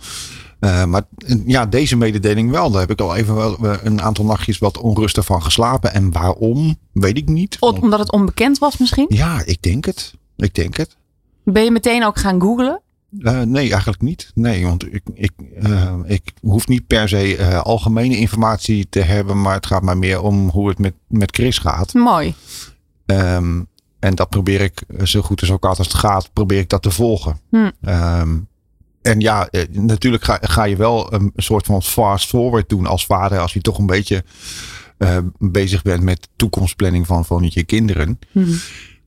Eh, 0.61 0.85
maar 0.85 1.03
ja, 1.47 1.67
deze 1.67 1.97
mededeling 1.97 2.51
wel. 2.51 2.71
Daar 2.71 2.81
heb 2.81 2.91
ik 2.91 3.01
al 3.01 3.17
even 3.17 3.35
wel 3.35 3.59
eh, 3.59 3.77
een 3.83 4.03
aantal 4.03 4.25
nachtjes 4.25 4.59
wat 4.59 4.79
onrustig 4.79 5.25
van 5.25 5.43
geslapen. 5.43 5.93
En 5.95 6.13
waarom, 6.13 6.77
weet 6.93 7.17
ik 7.17 7.29
niet. 7.29 7.57
Omdat 7.61 7.99
het 7.99 8.13
onbekend 8.13 8.59
was 8.59 8.77
misschien? 8.79 9.07
Ja, 9.09 9.43
ik 9.45 9.63
denk 9.63 9.85
het. 9.85 10.15
Ik 10.37 10.55
denk 10.55 10.77
het. 10.77 10.97
Ben 11.45 11.65
je 11.65 11.71
meteen 11.71 12.05
ook 12.05 12.19
gaan 12.19 12.41
googlen? 12.41 12.83
Eh, 13.19 13.41
nee, 13.41 13.71
eigenlijk 13.71 14.03
niet. 14.03 14.31
Nee, 14.35 14.67
want 14.67 14.95
ik, 14.95 15.03
ik, 15.15 15.33
eh, 15.63 15.95
ik 16.05 16.33
hoef 16.41 16.69
niet 16.69 16.87
per 16.87 17.09
se 17.09 17.37
eh, 17.37 17.61
algemene 17.61 18.17
informatie 18.17 18.87
te 18.89 19.01
hebben. 19.01 19.41
Maar 19.41 19.55
het 19.55 19.67
gaat 19.67 19.83
mij 19.83 19.95
meer 19.95 20.23
om 20.23 20.49
hoe 20.49 20.69
het 20.69 20.79
met, 20.79 20.95
met 21.09 21.35
Chris 21.35 21.59
gaat. 21.59 21.95
Mooi. 21.95 22.35
Ehm, 23.07 23.63
en 23.99 24.15
dat 24.15 24.29
probeer 24.29 24.61
ik 24.61 24.83
zo 25.03 25.21
goed 25.21 25.41
en 25.41 25.47
zo 25.47 25.57
kwaad 25.57 25.79
als 25.79 25.87
het 25.87 25.97
gaat, 25.97 26.33
probeer 26.33 26.59
ik 26.59 26.69
dat 26.69 26.83
te 26.83 26.91
volgen. 26.91 27.41
Hm. 27.51 27.71
Ehm, 27.81 28.39
en 29.03 29.21
ja, 29.21 29.49
natuurlijk 29.71 30.25
ga, 30.25 30.39
ga 30.41 30.65
je 30.65 30.77
wel 30.77 31.13
een 31.13 31.33
soort 31.37 31.67
van 31.67 31.83
fast 31.83 32.29
forward 32.29 32.69
doen 32.69 32.87
als 32.87 33.07
vader. 33.07 33.39
Als 33.39 33.53
je 33.53 33.61
toch 33.61 33.79
een 33.79 33.87
beetje 33.87 34.25
bezig 35.39 35.83
bent 35.83 36.03
met 36.03 36.29
toekomstplanning 36.37 37.07
van, 37.07 37.25
van 37.25 37.47
je 37.49 37.65
kinderen. 37.65 38.19
Mhm. 38.33 38.55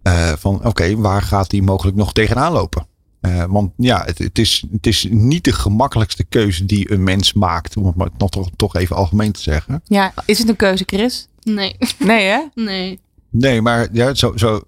Eh, 0.04 0.32
van 0.32 0.66
oké, 0.66 0.96
waar 0.96 1.22
gaat 1.22 1.50
die 1.50 1.62
mogelijk 1.64 1.98
nog 1.98 2.14
tegenaan 2.14 2.52
lopen? 2.52 2.86
Eh, 3.22 3.44
want 3.48 3.72
ja, 3.78 4.04
het, 4.06 4.18
het, 4.18 4.40
is, 4.40 4.66
het 4.72 4.88
is 4.88 5.08
niet 5.10 5.44
de 5.44 5.52
gemakkelijkste 5.54 6.24
keuze 6.24 6.66
die 6.66 6.92
een 6.92 7.04
mens 7.04 7.34
maakt. 7.34 7.78
Om 7.78 7.86
het 7.86 7.96
maar 7.96 8.10
nog 8.18 8.30
toch, 8.30 8.50
toch 8.56 8.76
even 8.76 8.96
algemeen 8.96 9.32
te 9.32 9.42
zeggen. 9.42 9.82
Ja, 9.86 10.14
is 10.26 10.40
het 10.40 10.50
een 10.50 10.56
keuze, 10.56 10.84
Chris? 10.86 11.28
Nee, 11.44 11.76
Nee, 12.00 12.26
hè? 12.28 12.40
nee. 12.56 13.00
Nee, 13.30 13.62
maar 13.62 13.88
ja, 13.92 14.14
zo, 14.14 14.38
zo, 14.38 14.62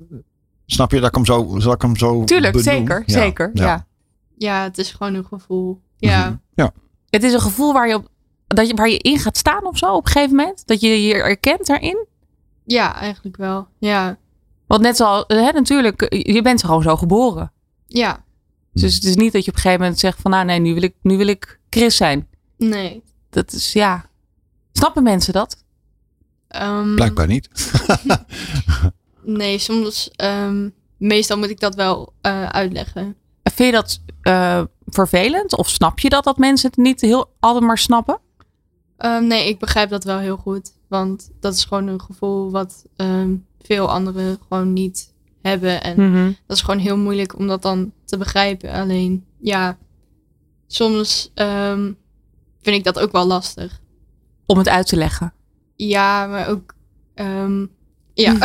snap 0.66 0.92
je 0.92 1.00
dat 1.00 1.10
ik 1.10 1.16
hem 1.16 1.26
zo, 1.26 1.56
zal 1.58 1.74
ik 1.74 1.82
hem 1.82 1.98
zo 1.98 2.24
Tuurlijk, 2.24 2.54
benoem? 2.54 2.74
zeker. 2.74 3.04
Ja, 3.06 3.14
Zeker. 3.14 3.50
Ja. 3.54 3.86
Ja, 4.38 4.64
het 4.64 4.78
is 4.78 4.92
gewoon 4.92 5.14
een 5.14 5.26
gevoel. 5.26 5.82
Ja, 5.98 6.26
Mhm. 6.28 6.36
Ja. 6.56 6.72
Het 7.10 7.24
is 7.24 7.34
een 7.34 7.40
gevoel 7.42 7.74
waar 7.74 7.88
je, 7.88 7.96
op, 7.96 8.08
dat 8.48 8.68
je, 8.68 8.74
waar 8.76 8.90
je 8.90 8.98
in 8.98 9.20
gaat 9.20 9.38
staan 9.38 9.66
of 9.66 9.78
zo 9.78 9.94
op 9.94 10.06
een 10.06 10.12
gegeven 10.12 10.36
moment. 10.36 10.64
Dat 10.68 10.82
je 10.82 11.04
je 11.04 11.14
herkent 11.14 11.66
daarin. 11.66 12.06
ja, 12.66 12.96
eigenlijk 12.96 13.38
wel. 13.38 13.68
Ja, 13.80 14.18
Want 14.68 14.82
net 14.82 14.96
zoals, 14.98 15.24
hè, 15.28 15.52
natuurlijk, 15.52 16.16
je 16.28 16.42
bent 16.42 16.64
gewoon 16.64 16.82
zo 16.82 16.96
geboren. 16.96 17.52
ja. 17.88 18.24
Dus 18.74 18.96
het 18.96 19.04
is 19.04 19.16
niet 19.16 19.34
dat 19.34 19.44
je 19.46 19.50
op 19.50 19.56
een 19.56 19.62
gegeven 19.62 19.82
moment 19.84 20.00
zegt 20.00 20.22
van, 20.22 20.32
nou 20.32 20.46
nee, 20.46 20.60
nu 20.60 20.74
wil 20.74 20.84
ik, 20.84 20.96
nu 21.02 21.18
wil 21.18 21.28
ik 21.28 21.60
Chris 21.70 21.96
zijn. 21.96 22.28
Nee. 22.58 23.04
Dat 23.30 23.52
is, 23.52 23.74
ja. 23.74 24.06
Snappen 24.72 25.04
mensen 25.04 25.34
dat? 25.34 25.64
Ehm, 26.48 26.96
Blijkbaar 26.96 27.28
niet. 27.28 27.50
Nee, 29.22 29.58
soms, 29.60 30.12
ehm, 30.16 30.70
meestal 30.98 31.38
moet 31.38 31.50
ik 31.50 31.60
dat 31.60 31.76
wel 31.76 32.14
eh, 32.22 32.46
uitleggen. 32.46 33.16
Vind 33.44 33.70
je 33.70 33.72
dat 33.72 34.02
eh, 34.22 34.62
vervelend? 34.86 35.58
Of 35.58 35.70
snap 35.70 36.00
je 36.00 36.10
dat, 36.10 36.24
dat 36.24 36.38
mensen 36.38 36.70
het 36.70 36.78
niet 36.78 37.02
heel 37.02 37.34
altijd 37.40 37.64
maar 37.64 37.78
snappen? 37.78 38.20
Ehm, 38.98 39.28
nee, 39.28 39.48
ik 39.48 39.60
begrijp 39.60 39.90
dat 39.90 40.04
wel 40.04 40.20
heel 40.20 40.38
goed. 40.38 40.72
Want 40.88 41.32
dat 41.40 41.54
is 41.54 41.64
gewoon 41.66 41.88
een 41.88 42.02
gevoel 42.02 42.52
wat 42.52 42.86
ehm, 42.96 43.36
veel 43.66 43.90
anderen 43.92 44.38
gewoon 44.48 44.74
niet 44.74 45.14
hebben. 45.42 45.84
En 45.84 46.12
Mhm. 46.12 46.32
dat 46.48 46.58
is 46.58 46.64
gewoon 46.64 46.80
heel 46.80 46.98
moeilijk 46.98 47.38
om 47.38 47.48
dat 47.48 47.62
dan 47.62 47.92
te 48.06 48.18
begrijpen. 48.18 48.72
Alleen, 48.72 49.26
ja, 49.40 49.78
soms 50.68 51.32
ehm, 51.34 51.92
vind 52.62 52.76
ik 52.78 52.84
dat 52.84 53.00
ook 53.00 53.12
wel 53.12 53.26
lastig. 53.26 53.80
Om 54.46 54.58
het 54.58 54.70
uit 54.70 54.88
te 54.88 54.96
leggen. 54.96 55.34
Ja, 55.76 56.26
maar 56.28 56.48
ook, 56.50 56.74
ehm, 57.14 57.66
ja. 58.14 58.34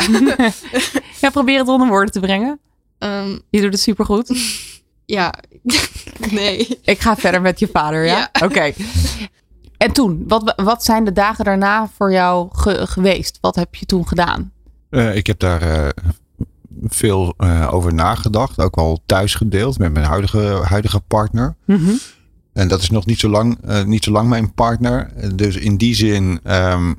ja, 1.21 1.31
probeer 1.33 1.59
het 1.59 1.69
onder 1.69 1.89
woorden 1.89 2.13
te 2.13 2.21
brengen. 2.21 2.61
Ehm, 2.99 3.39
Je 3.51 3.61
doet 3.61 3.73
het 3.73 3.81
supergoed. 3.81 4.31
ja, 5.07 5.35
nee. 6.31 6.79
Ik 6.83 7.01
ga 7.01 7.17
verder 7.17 7.41
met 7.41 7.59
je 7.59 7.69
vader, 7.73 8.05
ja? 8.05 8.31
Ja. 8.33 8.45
Oké. 8.47 8.73
En 9.77 9.93
toen, 9.93 10.25
wat, 10.29 10.53
wat 10.57 10.85
zijn 10.85 11.05
de 11.05 11.13
dagen 11.13 11.45
daarna 11.45 11.89
voor 11.89 12.13
jou 12.13 12.49
ge- 12.53 12.87
geweest? 12.87 13.39
Wat 13.41 13.55
heb 13.57 13.75
je 13.75 13.87
toen 13.87 14.09
gedaan? 14.09 14.53
Eh, 14.91 15.17
ik 15.17 15.27
heb 15.27 15.39
daar 15.39 15.63
eh, 15.63 15.89
veel 16.87 17.35
eh, 17.37 17.69
over 17.73 17.95
nagedacht. 17.95 18.61
Ook 18.61 18.77
al 18.77 19.03
thuis 19.07 19.35
gedeeld 19.35 19.79
met 19.79 19.93
mijn 19.93 20.07
huidige, 20.07 20.61
huidige 20.65 21.01
partner. 21.01 21.55
Mhm. 21.65 21.91
En 22.53 22.69
dat 22.69 22.83
is 22.83 22.91
nog 22.91 23.07
niet 23.07 23.19
zo 23.19 23.29
lang, 23.29 23.59
niet 23.87 24.05
zo 24.05 24.11
lang 24.11 24.29
mijn 24.29 24.55
partner. 24.55 25.11
Dus 25.35 25.57
in 25.57 25.77
die 25.77 25.95
zin 25.95 26.41
ehm, 26.43 26.93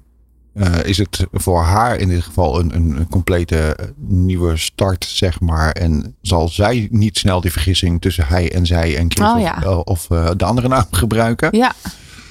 eh, 0.54 0.84
is 0.84 0.98
het 0.98 1.28
voor 1.32 1.62
haar 1.62 1.98
in 1.98 2.08
dit 2.08 2.24
geval 2.24 2.60
een, 2.60 2.76
een, 2.76 3.08
complete 3.10 3.78
nieuwe 3.98 4.58
start, 4.58 5.06
zeg 5.06 5.40
maar. 5.40 5.72
En 5.72 6.16
zal 6.22 6.50
zij 6.50 6.88
niet 6.92 7.18
snel 7.18 7.42
die 7.42 7.52
vergissing 7.52 8.02
tussen 8.02 8.26
hij 8.28 8.54
en 8.54 8.66
zij 8.66 8.98
en 8.98 9.12
Chris 9.12 9.28
Oh, 9.28 9.36
of, 9.36 9.42
ja. 9.42 9.78
of 9.78 10.08
de 10.38 10.46
andere 10.46 10.68
naam 10.68 10.86
gebruiken. 11.02 11.58
Ja, 11.58 11.74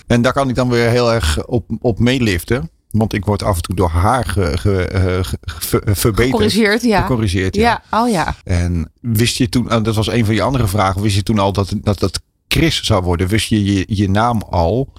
En 0.07 0.23
daar 0.23 0.33
kan 0.33 0.49
ik 0.49 0.55
dan 0.55 0.69
weer 0.69 0.89
heel 0.89 1.13
erg 1.13 1.47
op, 1.47 1.65
op 1.81 1.99
meeliften. 1.99 2.71
Want 2.91 3.13
ik 3.15 3.25
word 3.25 3.43
af 3.43 3.57
en 3.57 3.63
toe 3.63 3.75
door 3.75 3.89
haar 3.89 4.25
ge, 4.25 4.59
ge, 4.59 4.85
eh, 4.85 5.03
ge- 5.03 5.39
ge- 5.43 5.81
verbeterd. 5.85 6.17
gecorrigeerd, 6.17 6.83
ja. 6.83 7.01
Gecorrigeerd, 7.01 7.55
ja. 7.55 7.83
Ja, 7.91 7.99
oh 7.99 8.11
ja. 8.11 8.35
En 8.45 8.93
wist 9.01 9.37
je 9.37 9.49
toen, 9.49 9.71
eh, 9.71 9.83
dat 9.83 9.95
was 9.95 10.09
een 10.09 10.25
van 10.25 10.35
je 10.35 10.43
andere 10.43 10.67
vragen, 10.67 11.03
wist 11.03 11.17
je 11.17 11.23
toen 11.23 11.39
al 11.39 11.53
dat 11.53 11.73
dat, 11.83 11.99
dat 11.99 12.21
Chris 12.49 12.83
zou 12.83 13.03
worden? 13.03 13.29
Wist 13.29 13.49
je, 13.49 13.65
je 13.65 13.85
je 13.89 14.11
naam 14.11 14.43
al? 14.51 14.93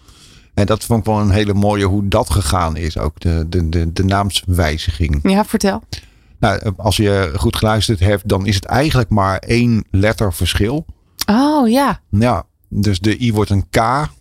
En 0.54 0.66
dat 0.66 0.84
vond 0.84 1.00
ik 1.00 1.06
wel 1.06 1.20
een 1.20 1.32
hele 1.32 1.54
mooie 1.54 1.86
hoe 1.86 2.08
dat 2.08 2.30
gegaan 2.30 2.76
is, 2.78 2.98
ook 2.98 3.20
de, 3.20 3.46
de, 3.50 3.70
de, 3.70 3.94
de 3.94 4.04
naamswijziging. 4.04 5.20
Ja, 5.24 5.46
vertel. 5.46 5.84
Nou, 6.40 6.60
eh, 6.60 6.72
als 6.78 6.98
je 6.98 7.32
goed 7.36 7.56
geluisterd 7.56 8.00
hebt, 8.00 8.28
dan 8.28 8.46
is 8.46 8.56
het 8.56 8.66
eigenlijk 8.66 9.10
maar 9.10 9.38
één 9.38 9.86
letter 9.92 10.34
verschil. 10.34 10.86
Oh 11.26 11.70
ja. 11.70 12.02
Ja, 12.10 12.44
dus 12.74 13.00
de 13.00 13.22
I 13.22 13.34
wordt 13.34 13.50
een 13.50 13.70
K, 13.70 13.78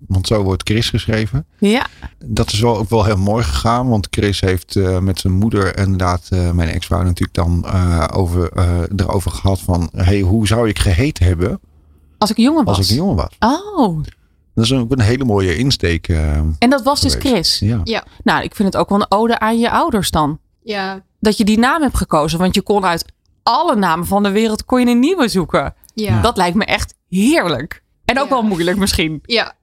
want 0.07 0.27
zo 0.27 0.43
wordt 0.43 0.63
Chris 0.69 0.91
geschreven. 0.91 1.47
Ja. 1.59 1.87
Dat 2.25 2.53
is 2.53 2.61
wel 2.61 2.77
ook 2.79 2.89
wel 2.89 3.05
heel 3.05 3.17
mooi 3.17 3.45
gegaan. 3.45 3.89
Want 3.89 4.07
Chris 4.11 4.41
heeft 4.41 4.77
eh, 4.77 4.99
met 4.99 5.21
zijn 5.21 5.33
moeder 5.33 5.79
inderdaad, 5.79 6.27
eh, 6.31 6.51
mijn 6.51 6.69
ex-vrouw 6.69 7.03
natuurlijk 7.03 7.35
dan 7.35 7.65
eh, 7.65 8.05
over, 8.13 8.53
eh, 8.53 8.79
erover 8.97 9.31
gehad 9.31 9.61
van... 9.61 9.89
Hey, 9.97 10.21
hoe 10.21 10.47
zou 10.47 10.69
ik 10.69 10.79
geheten 10.79 11.25
hebben 11.25 11.61
Als 12.19 12.31
ik 12.31 12.37
een 12.37 12.43
jongen 12.45 12.65
was. 12.65 12.77
als 12.77 12.85
ik 12.87 12.91
een 12.91 12.99
jongen 13.05 13.17
was? 13.17 13.37
Oh. 13.39 14.03
Dat 14.55 14.65
is 14.65 14.73
ook 14.73 14.91
een 14.93 15.01
hele 15.01 15.25
mooie 15.25 15.57
insteek. 15.57 16.09
En 16.09 16.57
dat 16.71 16.83
was 16.83 17.01
dus 17.01 17.15
geweest. 17.15 17.33
Chris. 17.33 17.59
Ja. 17.59 17.81
Ja, 17.85 18.05
Nou, 18.25 18.43
ik 18.43 18.55
vind 18.55 18.73
het 18.73 18.83
ook 18.83 18.89
wel 18.89 19.01
een 19.01 19.11
ode 19.11 19.39
aan 19.39 19.59
je 19.59 19.71
ouders 19.71 20.11
dan. 20.11 20.39
ja, 20.63 21.03
Dat 21.21 21.37
je 21.37 21.45
die 21.45 21.59
naam 21.59 21.83
hebt 21.83 21.97
gekozen. 21.97 22.39
Want 22.39 22.55
je 22.55 22.63
kon 22.63 22.85
uit 22.85 23.05
alle 23.43 23.77
namen 23.77 24.07
van 24.07 24.23
de 24.23 24.31
wereld 24.31 24.65
kon 24.65 24.81
je 24.81 24.87
een 24.87 24.99
nieuwe 24.99 25.29
zoeken. 25.29 25.75
ja. 25.95 26.21
Dat 26.21 26.37
lijkt 26.37 26.57
me 26.57 26.65
echt 26.65 26.95
heerlijk. 27.09 27.83
En 28.11 28.19
ook 28.19 28.29
Ja. 28.29 28.35
wel 28.35 28.43
moeilijk 28.43 28.77
misschien. 28.77 29.19
Ja, 29.23 29.55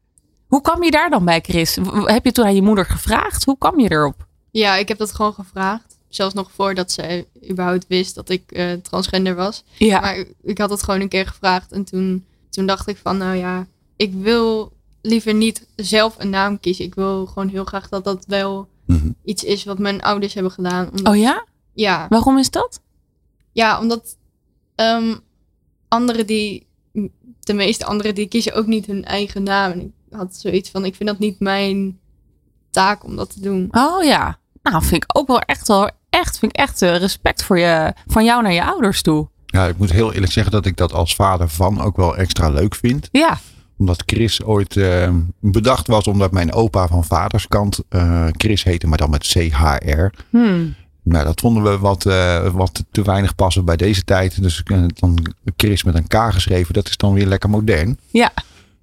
Hoe 0.48 0.62
kwam 0.62 0.84
je 0.84 0.92
daar 0.92 1.10
dan 1.10 1.26
bij, 1.26 1.40
Chris? 1.42 1.78
Heb 2.06 2.26
je 2.26 2.32
toen 2.32 2.46
aan 2.46 2.56
je 2.56 2.62
moeder 2.62 2.86
gevraagd? 2.86 3.44
Hoe 3.46 3.58
kwam 3.58 3.80
je 3.80 3.92
erop? 3.92 4.26
ja, 4.52 4.76
ik 4.76 4.88
heb 4.88 4.98
dat 4.98 5.14
gewoon 5.14 5.34
gevraagd. 5.34 5.98
Zelfs 6.10 6.34
nog 6.34 6.52
voordat 6.52 6.92
ze 6.92 7.28
überhaupt 7.50 7.86
wist 7.88 8.16
dat 8.16 8.30
ik 8.30 8.52
eh, 8.52 8.72
transgender 8.74 9.36
was. 9.36 9.64
Ja. 9.78 10.00
Maar 10.00 10.26
ik- 10.44 10.58
had 10.58 10.70
het 10.70 10.84
gewoon 10.84 11.02
een 11.02 11.10
keer 11.10 11.28
gevraagd. 11.28 11.72
En 11.72 11.84
toen, 11.84 12.26
toen 12.50 12.66
dacht 12.66 12.88
ik 12.88 12.98
van, 12.98 13.18
nou 13.18 13.36
ja, 13.36 13.68
ik 13.96 14.14
wil 14.14 14.74
liever 15.02 15.34
niet 15.34 15.68
zelf 15.76 16.16
een 16.18 16.30
naam 16.30 16.60
kiezen. 16.60 16.86
Ik 16.86 16.96
wil 16.96 17.26
gewoon 17.26 17.48
heel 17.48 17.66
graag 17.66 17.90
dat 17.90 18.04
dat 18.04 18.26
wel 18.28 18.68
Mhm. 18.86 19.12
iets 19.24 19.44
is 19.44 19.64
wat 19.64 19.80
mijn 19.80 20.02
ouders 20.02 20.34
hebben 20.34 20.52
gedaan. 20.52 20.90
Omdat, 20.90 21.08
Oh 21.14 21.20
ja? 21.20 21.46
ja, 21.74 22.06
Waarom 22.10 22.38
is 22.38 22.50
dat? 22.50 22.82
ja, 23.52 23.80
omdat 23.80 24.18
ehm 24.76 25.16
anderen 25.88 26.28
die, 26.28 26.67
de 27.40 27.54
meeste 27.54 27.86
anderen 27.86 28.16
die 28.16 28.28
kiezen 28.28 28.54
ook 28.54 28.68
niet 28.68 28.86
hun 28.86 29.06
eigen 29.06 29.44
naam. 29.44 29.72
En 29.72 29.82
ik 29.82 29.92
had 30.10 30.36
zoiets 30.36 30.70
van, 30.70 30.86
ik 30.86 30.96
vind 30.96 31.10
dat 31.10 31.20
niet 31.20 31.40
mijn 31.40 32.00
taak 32.72 33.04
om 33.04 33.16
dat 33.16 33.34
te 33.34 33.42
doen. 33.42 33.68
Oh 33.72 34.04
ja. 34.04 34.40
Nou, 34.64 34.84
vind 34.84 35.04
ik 35.04 35.18
ook 35.18 35.28
wel 35.28 35.40
echt 35.40 35.68
wel 35.68 35.90
echt, 36.10 36.40
vind 36.40 36.52
ik 36.52 36.60
echt 36.60 36.82
eh, 36.82 36.98
respect 36.98 37.44
voor 37.44 37.60
je, 37.60 37.94
van 38.08 38.26
jou 38.26 38.42
naar 38.42 38.54
je 38.54 38.64
ouders 38.64 39.02
toe. 39.02 39.28
ja, 39.46 39.66
ik 39.66 39.78
moet 39.78 39.92
heel 39.92 40.14
eerlijk 40.14 40.32
zeggen 40.32 40.52
dat 40.52 40.66
ik 40.66 40.78
dat 40.78 40.94
als 40.94 41.16
vader 41.16 41.50
van 41.50 41.82
ook 41.82 41.96
wel 41.96 42.18
extra 42.18 42.50
leuk 42.50 42.76
vind. 42.76 43.10
Ja. 43.12 43.40
Omdat 43.78 44.04
Chris 44.06 44.44
ooit 44.44 44.78
eh, 44.78 45.14
bedacht 45.40 45.88
was 45.88 46.08
omdat 46.08 46.32
mijn 46.32 46.54
opa 46.54 46.88
van 46.88 47.04
vaderskant 47.04 47.80
eh, 47.90 48.28
Chris 48.32 48.64
heette, 48.64 48.88
maar 48.88 48.98
dan 48.98 49.10
met 49.10 49.28
CHR. 49.28 50.06
Hmm. 50.30 50.76
Nou, 51.08 51.26
dat 51.26 51.40
vonden 51.40 51.64
we 51.64 51.78
wat, 51.78 52.06
eh, 52.06 52.54
wat 52.54 52.84
te 52.92 53.02
weinig 53.02 53.36
passen 53.36 53.66
bij 53.66 53.76
deze 53.76 54.04
tijd. 54.04 54.42
Dus 54.42 54.62
uh, 54.66 54.84
dan 54.94 55.34
Chris 55.58 55.84
met 55.84 55.96
een 55.96 56.08
K 56.08 56.16
geschreven, 56.34 56.74
dat 56.74 56.88
is 56.88 56.98
dan 56.98 57.14
weer 57.14 57.26
lekker 57.26 57.50
modern. 57.50 58.00
Ja. 58.08 58.32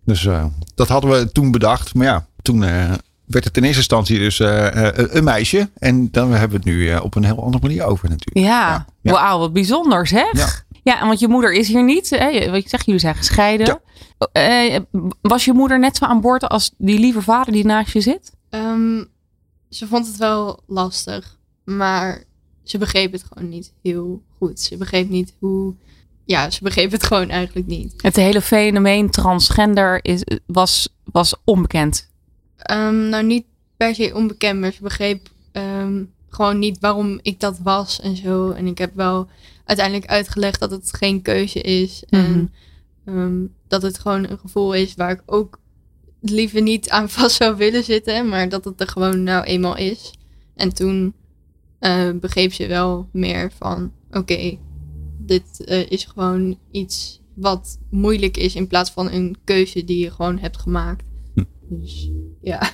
Dus 0.05 0.25
uh, 0.25 0.45
dat 0.75 0.89
hadden 0.89 1.11
we 1.11 1.33
toen 1.33 1.51
bedacht. 1.51 1.95
Maar 1.95 2.07
ja, 2.07 2.27
toen 2.43 2.61
werd 3.25 3.45
het 3.45 3.57
in 3.57 3.63
eerste 3.63 3.79
instantie 3.79 4.19
dus 4.19 4.39
een 4.39 5.25
meisje. 5.25 5.71
En 5.79 6.11
dan 6.11 6.31
hebben 6.31 6.61
we 6.61 6.71
het 6.71 6.79
nu 6.79 6.97
op 6.97 7.15
een 7.15 7.25
heel 7.25 7.43
andere 7.43 7.67
manier 7.67 7.85
over 7.85 8.09
natuurlijk. 8.09 8.47
Ja, 8.47 8.69
ja. 8.69 8.87
ja. 9.01 9.13
wauw, 9.13 9.39
wat 9.39 9.53
bijzonder 9.53 10.07
zeg. 10.07 10.33
Ja. 10.33 10.49
ja, 10.83 11.01
en 11.01 11.07
want 11.07 11.21
je 11.21 11.29
moeder 11.29 11.53
is 11.53 11.69
hier 11.69 11.85
niet. 11.85 12.11
Hè? 12.11 12.51
Wat 12.51 12.63
je 12.63 12.69
zegt, 12.69 12.87
jullie 12.87 13.01
zijn 13.01 13.15
gescheiden. 13.15 13.81
Ja. 14.33 14.85
was 15.21 15.45
je 15.45 15.53
moeder 15.53 15.79
net 15.79 15.97
zo 15.97 16.05
aan 16.05 16.21
boord 16.21 16.49
als 16.49 16.75
die 16.79 16.99
lieve 16.99 17.23
vader 17.23 17.53
die 17.53 17.65
naast 17.65 17.93
je 17.93 18.01
zit? 18.01 18.33
Um, 18.51 19.09
ze 19.69 19.87
vond 19.87 20.07
het 20.07 20.17
wel 20.17 20.63
lastig. 20.67 21.37
Maar 21.65 22.25
ze 22.63 22.79
begreep 22.79 23.13
het 23.13 23.25
gewoon 23.33 23.49
niet 23.49 23.73
heel 23.83 24.23
goed. 24.39 24.61
Ze 24.61 24.77
begreep 24.77 25.09
niet 25.09 25.35
hoe. 25.39 25.75
Ja, 26.25 26.51
ze 26.51 26.63
begreep 26.63 26.91
het 26.91 27.03
gewoon 27.03 27.29
eigenlijk 27.29 27.67
niet. 27.67 27.95
Het 27.97 28.17
hele 28.17 28.41
fenomeen 28.41 29.11
transgender 29.11 30.05
is, 30.05 30.25
was, 30.47 30.89
was 31.05 31.35
onbekend. 31.45 32.11
Um, 32.71 33.09
nou, 33.09 33.25
niet 33.25 33.45
per 33.77 33.95
se 33.95 34.15
onbekend, 34.15 34.61
maar 34.61 34.73
ze 34.73 34.83
begreep 34.83 35.29
um, 35.53 36.13
gewoon 36.29 36.59
niet 36.59 36.79
waarom 36.81 37.19
ik 37.23 37.41
dat 37.41 37.59
was 37.59 38.01
en 38.01 38.17
zo. 38.17 38.51
En 38.51 38.67
ik 38.67 38.79
heb 38.79 38.95
wel 38.95 39.29
uiteindelijk 39.65 40.07
uitgelegd 40.07 40.61
dat 40.61 40.71
het 40.71 40.97
geen 40.97 41.23
keuze 41.23 41.61
is. 41.61 42.05
Mm 42.11 42.21
-hmm. 42.21 42.51
En 43.05 43.15
um, 43.15 43.55
dat 43.69 43.83
het 43.83 43.99
gewoon 43.99 44.31
een 44.31 44.39
gevoel 44.39 44.73
is 44.73 44.95
waar 44.95 45.11
ik 45.11 45.23
ook 45.27 45.59
liever 46.21 46.63
niet 46.63 46.91
aan 46.91 47.11
vast 47.19 47.37
zou 47.37 47.57
willen 47.57 47.85
zitten. 47.85 48.29
Maar 48.29 48.49
dat 48.49 48.65
het 48.65 48.81
er 48.81 48.89
gewoon 48.89 49.23
nou 49.23 49.45
eenmaal 49.45 49.77
is. 49.77 50.13
En 50.55 50.75
toen 50.75 51.15
uh, 51.87 52.11
begreep 52.21 52.53
ze 52.53 52.67
wel 52.67 53.09
meer 53.13 53.53
van: 53.59 53.93
oké, 54.09 54.19
okay, 54.19 54.61
dit 55.19 55.65
uh, 55.67 55.91
is 55.91 56.05
gewoon 56.05 56.59
iets 56.71 57.23
wat 57.35 57.79
moeilijk 57.91 58.37
is 58.37 58.55
in 58.55 58.67
plaats 58.67 58.91
van 58.91 59.11
een 59.11 59.37
keuze 59.45 59.85
die 59.85 59.99
je 60.05 60.11
gewoon 60.11 60.39
hebt 60.39 60.57
gemaakt. 60.57 61.05
Hm. 61.35 61.45
Dus 61.69 62.11
ja. 62.41 62.71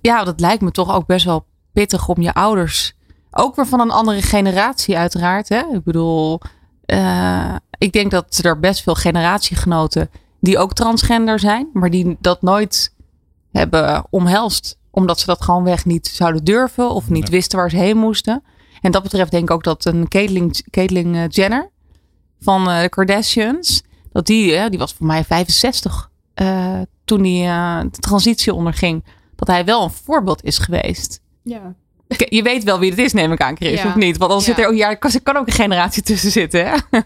Ja, 0.00 0.24
dat 0.24 0.40
lijkt 0.40 0.62
me 0.62 0.70
toch 0.70 0.94
ook 0.94 1.06
best 1.06 1.24
wel 1.24 1.46
pittig 1.72 2.08
om 2.08 2.22
je 2.22 2.34
ouders. 2.34 2.96
Ook 3.30 3.56
weer 3.56 3.66
van 3.66 3.80
een 3.80 3.90
andere 3.90 4.22
generatie, 4.22 4.96
uiteraard. 4.96 5.48
Hè? 5.48 5.62
Ik 5.72 5.84
bedoel, 5.84 6.40
uh, 6.86 7.56
ik 7.78 7.92
denk 7.92 8.10
dat 8.10 8.40
er 8.42 8.60
best 8.60 8.82
veel 8.82 8.94
generatiegenoten 8.94 10.10
die 10.40 10.58
ook 10.58 10.74
transgender 10.74 11.38
zijn, 11.38 11.68
maar 11.72 11.90
die 11.90 12.16
dat 12.20 12.42
nooit 12.42 12.94
hebben 13.50 14.06
omhelst 14.10 14.77
omdat 14.90 15.20
ze 15.20 15.26
dat 15.26 15.42
gewoon 15.42 15.64
weg 15.64 15.84
niet 15.84 16.06
zouden 16.06 16.44
durven 16.44 16.90
of 16.90 17.10
niet 17.10 17.28
wisten 17.28 17.58
waar 17.58 17.70
ze 17.70 17.76
heen 17.76 17.96
moesten. 17.96 18.42
En 18.80 18.90
dat 18.92 19.02
betreft 19.02 19.30
denk 19.30 19.42
ik 19.42 19.50
ook 19.50 19.64
dat 19.64 19.84
een 19.84 20.08
Caitlyn, 20.08 20.50
Caitlyn 20.70 21.14
eh, 21.14 21.24
Jenner 21.28 21.70
van 22.40 22.68
uh, 22.68 22.80
de 22.80 22.88
Kardashians, 22.88 23.82
dat 24.12 24.26
die, 24.26 24.52
uh, 24.52 24.68
die 24.68 24.78
was 24.78 24.94
voor 24.94 25.06
mij 25.06 25.24
65 25.24 26.10
uh, 26.42 26.80
toen 27.04 27.22
die 27.22 27.42
de 27.42 27.98
transitie 28.00 28.54
onderging, 28.54 29.04
dat 29.36 29.48
hij 29.48 29.64
wel 29.64 29.82
een 29.82 29.90
voorbeeld 29.90 30.44
is 30.44 30.58
geweest. 30.58 31.20
Ja. 31.42 31.74
Je 32.28 32.42
weet 32.42 32.64
wel 32.64 32.78
wie 32.78 32.90
het 32.90 32.98
is, 32.98 33.12
neem 33.12 33.32
ik 33.32 33.40
aan, 33.40 33.56
Chris, 33.56 33.82
ja. 33.82 33.88
of 33.88 33.94
niet? 33.94 34.16
Want 34.16 34.30
dan 34.30 34.40
ja. 34.40 34.44
zit 34.44 34.58
er 34.58 34.66
ook, 34.66 34.74
ja, 34.74 34.88
er 34.88 35.22
kan 35.22 35.36
ook 35.36 35.46
een 35.46 35.52
generatie 35.52 36.02
tussen 36.02 36.30
zitten. 36.30 36.66
Hè? 36.66 36.76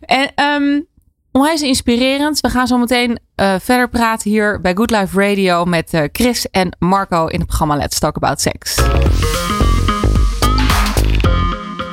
en 0.00 0.44
um, 0.44 0.86
Onwijs 1.32 1.62
inspirerend. 1.62 2.40
We 2.40 2.48
gaan 2.48 2.66
zo 2.66 2.78
meteen 2.78 3.18
uh, 3.36 3.54
verder 3.60 3.88
praten 3.88 4.30
hier 4.30 4.60
bij 4.60 4.74
Good 4.74 4.90
Life 4.90 5.20
Radio 5.20 5.64
met 5.64 5.94
uh, 5.94 6.02
Chris 6.12 6.50
en 6.50 6.76
Marco 6.78 7.26
in 7.26 7.38
het 7.38 7.46
programma 7.46 7.76
Let's 7.76 7.98
Talk 7.98 8.16
About 8.16 8.40
Sex. 8.40 8.80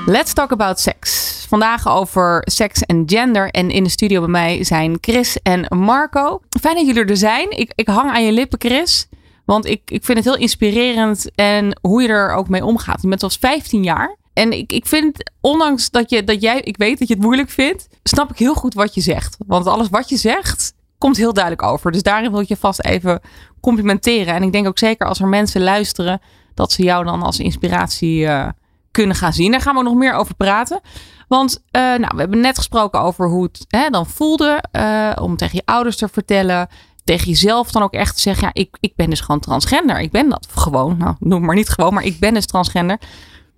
Let's 0.05 0.33
Talk 0.33 0.51
About 0.51 0.79
Sex. 0.79 1.35
Vandaag 1.47 1.87
over 1.87 2.41
seks 2.43 2.81
en 2.81 3.03
gender. 3.05 3.49
En 3.49 3.69
in 3.69 3.83
de 3.83 3.89
studio 3.89 4.19
bij 4.19 4.29
mij 4.29 4.63
zijn 4.63 4.97
Chris 5.01 5.41
en 5.41 5.65
Marco. 5.77 6.41
Fijn 6.61 6.75
dat 6.75 6.85
jullie 6.85 7.05
er 7.05 7.17
zijn. 7.17 7.57
Ik, 7.57 7.71
ik 7.75 7.87
hang 7.87 8.11
aan 8.11 8.25
je 8.25 8.31
lippen, 8.31 8.59
Chris. 8.59 9.07
Want 9.45 9.65
ik, 9.65 9.81
ik 9.85 10.05
vind 10.05 10.17
het 10.17 10.27
heel 10.27 10.37
inspirerend 10.37 11.31
en 11.35 11.79
hoe 11.81 12.01
je 12.01 12.07
er 12.07 12.33
ook 12.33 12.49
mee 12.49 12.65
omgaat. 12.65 13.01
Je 13.01 13.07
bent 13.07 13.23
als 13.23 13.37
15 13.37 13.83
jaar. 13.83 14.17
En 14.33 14.51
ik, 14.51 14.71
ik 14.71 14.85
vind, 14.85 15.31
ondanks 15.41 15.89
dat, 15.89 16.09
je, 16.09 16.23
dat 16.23 16.41
jij, 16.41 16.61
ik 16.61 16.77
weet 16.77 16.99
dat 16.99 17.07
je 17.07 17.13
het 17.13 17.23
moeilijk 17.23 17.49
vindt, 17.49 17.87
snap 18.07 18.31
ik 18.31 18.37
heel 18.37 18.53
goed 18.53 18.73
wat 18.73 18.93
je 18.93 19.01
zegt. 19.01 19.37
Want 19.47 19.67
alles 19.67 19.89
wat 19.89 20.09
je 20.09 20.17
zegt, 20.17 20.73
komt 20.97 21.17
heel 21.17 21.33
duidelijk 21.33 21.63
over. 21.63 21.91
Dus 21.91 22.03
daarin 22.03 22.31
wil 22.31 22.39
ik 22.39 22.47
je 22.47 22.57
vast 22.57 22.85
even 22.85 23.21
complimenteren. 23.61 24.33
En 24.33 24.43
ik 24.43 24.51
denk 24.51 24.67
ook 24.67 24.77
zeker 24.77 25.07
als 25.07 25.19
er 25.19 25.27
mensen 25.27 25.63
luisteren, 25.63 26.21
dat 26.53 26.71
ze 26.71 26.83
jou 26.83 27.05
dan 27.05 27.23
als 27.23 27.39
inspiratie 27.39 28.19
uh, 28.19 28.47
kunnen 28.91 29.15
gaan 29.15 29.33
zien. 29.33 29.51
Daar 29.51 29.61
gaan 29.61 29.75
we 29.75 29.83
nog 29.83 29.95
meer 29.95 30.13
over 30.13 30.35
praten. 30.35 30.81
Want 31.27 31.63
uh, 31.71 31.81
nou, 31.81 32.11
we 32.13 32.19
hebben 32.19 32.39
net 32.39 32.57
gesproken 32.57 33.01
over 33.01 33.27
hoe 33.27 33.43
het 33.43 33.65
hè, 33.67 33.89
dan 33.89 34.05
voelde 34.05 34.63
uh, 34.71 35.11
om 35.21 35.37
tegen 35.37 35.55
je 35.55 35.61
ouders 35.65 35.97
te 35.97 36.07
vertellen. 36.07 36.67
Tegen 37.03 37.27
jezelf 37.27 37.71
dan 37.71 37.81
ook 37.81 37.93
echt 37.93 38.15
te 38.15 38.21
zeggen, 38.21 38.43
ja, 38.43 38.61
ik, 38.61 38.77
ik 38.79 38.95
ben 38.95 39.09
dus 39.09 39.19
gewoon 39.19 39.39
transgender. 39.39 39.99
Ik 39.99 40.11
ben 40.11 40.29
dat 40.29 40.47
gewoon. 40.55 40.97
Nou, 40.97 41.15
noem 41.19 41.45
maar 41.45 41.55
niet 41.55 41.69
gewoon, 41.69 41.93
maar 41.93 42.03
ik 42.03 42.19
ben 42.19 42.33
dus 42.33 42.45
transgender. 42.45 42.99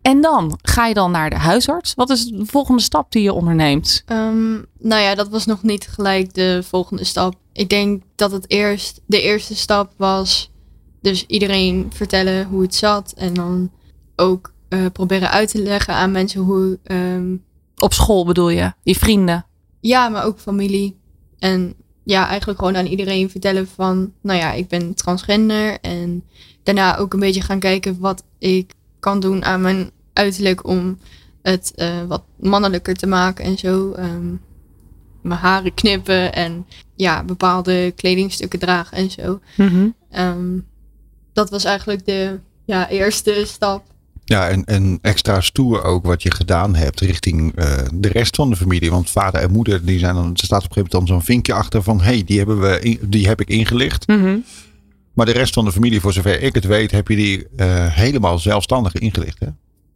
En 0.01 0.21
dan 0.21 0.59
ga 0.61 0.85
je 0.85 0.93
dan 0.93 1.11
naar 1.11 1.29
de 1.29 1.35
huisarts. 1.35 1.93
Wat 1.93 2.09
is 2.09 2.25
de 2.25 2.45
volgende 2.45 2.81
stap 2.81 3.11
die 3.11 3.23
je 3.23 3.33
onderneemt? 3.33 4.03
Um, 4.07 4.65
nou 4.79 5.01
ja, 5.01 5.15
dat 5.15 5.29
was 5.29 5.45
nog 5.45 5.63
niet 5.63 5.87
gelijk 5.87 6.33
de 6.33 6.63
volgende 6.63 7.03
stap. 7.03 7.35
Ik 7.53 7.69
denk 7.69 8.03
dat 8.15 8.31
het 8.31 8.49
eerst 8.49 9.01
de 9.05 9.21
eerste 9.21 9.55
stap 9.55 9.93
was. 9.97 10.51
Dus 11.01 11.25
iedereen 11.25 11.91
vertellen 11.93 12.45
hoe 12.45 12.61
het 12.61 12.75
zat. 12.75 13.13
En 13.17 13.33
dan 13.33 13.71
ook 14.15 14.53
uh, 14.69 14.85
proberen 14.93 15.29
uit 15.29 15.51
te 15.51 15.61
leggen 15.61 15.93
aan 15.93 16.11
mensen 16.11 16.41
hoe. 16.41 16.79
Um, 16.83 17.43
Op 17.77 17.93
school 17.93 18.25
bedoel 18.25 18.49
je? 18.49 18.73
Je 18.83 18.95
vrienden? 18.95 19.45
Ja, 19.79 20.09
maar 20.09 20.23
ook 20.23 20.39
familie. 20.39 20.99
En 21.39 21.73
ja, 22.03 22.27
eigenlijk 22.27 22.59
gewoon 22.59 22.77
aan 22.77 22.85
iedereen 22.85 23.29
vertellen 23.29 23.67
van. 23.67 24.13
Nou 24.21 24.39
ja, 24.39 24.51
ik 24.51 24.67
ben 24.67 24.93
transgender. 24.93 25.79
En 25.79 26.23
daarna 26.63 26.97
ook 26.97 27.13
een 27.13 27.19
beetje 27.19 27.41
gaan 27.41 27.59
kijken 27.59 27.99
wat 27.99 28.23
ik 28.39 28.73
kan 28.99 29.19
doen 29.19 29.45
aan 29.45 29.61
mijn 29.61 29.91
uiterlijk 30.13 30.67
om 30.67 30.97
het 31.41 31.73
uh, 31.75 32.03
wat 32.07 32.23
mannelijker 32.39 32.95
te 32.95 33.07
maken 33.07 33.45
en 33.45 33.57
zo. 33.57 33.93
Um, 33.99 34.41
mijn 35.21 35.39
haren 35.39 35.73
knippen 35.73 36.33
en 36.33 36.65
ja, 36.95 37.23
bepaalde 37.23 37.93
kledingstukken 37.95 38.59
dragen 38.59 38.97
en 38.97 39.11
zo. 39.11 39.39
Mm 39.55 39.67
-hmm. 39.67 39.95
um, 40.19 40.65
dat 41.33 41.49
was 41.49 41.63
eigenlijk 41.63 42.05
de 42.05 42.39
ja, 42.65 42.89
eerste 42.89 43.43
stap. 43.45 43.83
Ja, 44.25 44.49
en, 44.49 44.65
en 44.65 44.99
extra 45.01 45.41
stoer 45.41 45.83
ook 45.83 46.05
wat 46.05 46.23
je 46.23 46.31
gedaan 46.31 46.75
hebt 46.75 46.99
richting 46.99 47.59
uh, 47.59 47.77
de 47.93 48.07
rest 48.07 48.35
van 48.35 48.49
de 48.49 48.55
familie. 48.55 48.91
Want 48.91 49.09
vader 49.09 49.41
en 49.41 49.51
moeder, 49.51 49.85
die 49.85 49.99
zijn 49.99 50.15
dan, 50.15 50.31
er 50.31 50.37
staat 50.37 50.63
op 50.63 50.69
een 50.69 50.73
gegeven 50.73 50.89
moment 50.91 50.91
dan 50.91 51.07
zo'n 51.07 51.25
vinkje 51.25 51.53
achter 51.53 51.83
van 51.83 52.01
hé, 52.01 52.13
hey, 52.13 52.23
die, 52.23 52.37
hebben 52.37 52.59
we 52.59 52.79
in, 52.79 52.99
die 53.01 53.27
heb 53.27 53.41
ik 53.41 53.49
ingelicht. 53.49 54.07
Mm 54.07 54.21
-hmm. 54.21 54.43
Maar 55.19 55.27
de 55.27 55.33
rest 55.33 55.53
van 55.53 55.65
de 55.65 55.71
familie, 55.71 56.01
voor 56.01 56.13
zover 56.13 56.41
ik 56.41 56.55
het 56.55 56.65
weet, 56.65 56.91
heb 56.91 57.07
je 57.07 57.15
die 57.15 57.47
uh, 57.55 57.93
helemaal 57.93 58.39
zelfstandig 58.39 58.93
ingelicht. 58.93 59.39
Hè? 59.39 59.47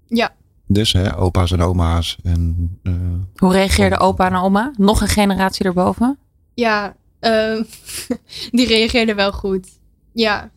Ja. 0.08 0.34
Dus 0.68 0.94
hè, 0.94 1.18
opa's 1.18 1.52
en 1.52 1.62
oma's. 1.62 2.18
En, 2.24 2.78
uh, 2.84 2.94
Hoe 3.36 3.52
reageerde 3.52 3.98
opa 3.98 4.28
en 4.28 4.36
oma? 4.36 4.72
Nog 4.78 5.02
een 5.02 5.08
generatie 5.08 5.66
erboven? 5.66 6.18
Ja, 6.54 6.96
uh, 7.22 7.64
die 8.52 8.68
reageerden 8.68 9.16
wel 9.16 9.32
goed. 9.32 9.68
Ja. 10.14 10.52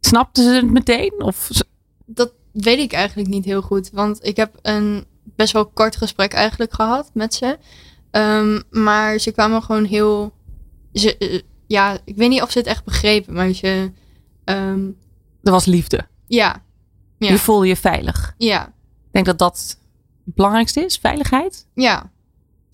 Snapten 0.00 0.44
ze 0.44 0.50
het 0.50 0.70
meteen? 0.70 1.14
Of? 1.18 1.48
Dat 2.06 2.32
weet 2.52 2.78
ik 2.78 2.92
eigenlijk 2.92 3.28
niet 3.28 3.44
heel 3.44 3.62
goed. 3.62 3.90
Want 3.92 4.24
ik 4.26 4.36
heb 4.36 4.58
een 4.62 5.04
best 5.36 5.52
wel 5.52 5.66
kort 5.66 5.96
gesprek 5.96 6.32
eigenlijk 6.32 6.74
gehad 6.74 7.10
met 7.14 7.34
ze. 7.34 7.58
Um, 8.10 8.62
maar 8.70 9.18
ze 9.18 9.32
kwamen 9.32 9.62
gewoon 9.62 9.84
heel... 9.84 10.32
Ze, 10.92 11.16
uh, 11.18 11.40
ja, 11.68 11.98
ik 12.04 12.16
weet 12.16 12.28
niet 12.28 12.42
of 12.42 12.50
ze 12.50 12.58
het 12.58 12.66
echt 12.66 12.84
begrepen, 12.84 13.34
maar 13.34 13.52
ze... 13.52 13.90
Um, 14.44 14.96
er 15.42 15.52
was 15.52 15.64
liefde. 15.64 16.06
Ja. 16.26 16.62
ja. 17.18 17.30
Je 17.30 17.38
voelde 17.38 17.66
je 17.66 17.76
veilig. 17.76 18.34
Ja. 18.38 18.66
Ik 18.66 19.12
denk 19.12 19.26
dat 19.26 19.38
dat 19.38 19.76
het 20.24 20.34
belangrijkste 20.34 20.80
is, 20.80 20.96
veiligheid. 20.96 21.66
Ja. 21.74 22.10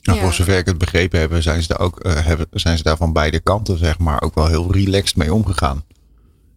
Nou, 0.02 0.18
voor 0.20 0.32
zover 0.32 0.58
ik 0.58 0.66
het 0.66 0.78
begrepen 0.78 1.20
heb, 1.20 1.42
zijn 1.42 1.62
ze, 1.62 1.68
daar 1.68 1.80
ook, 1.80 2.06
uh, 2.06 2.24
hebben, 2.24 2.46
zijn 2.50 2.76
ze 2.76 2.82
daar 2.82 2.96
van 2.96 3.12
beide 3.12 3.40
kanten, 3.40 3.78
zeg 3.78 3.98
maar, 3.98 4.22
ook 4.22 4.34
wel 4.34 4.46
heel 4.46 4.72
relaxed 4.72 5.16
mee 5.16 5.34
omgegaan. 5.34 5.84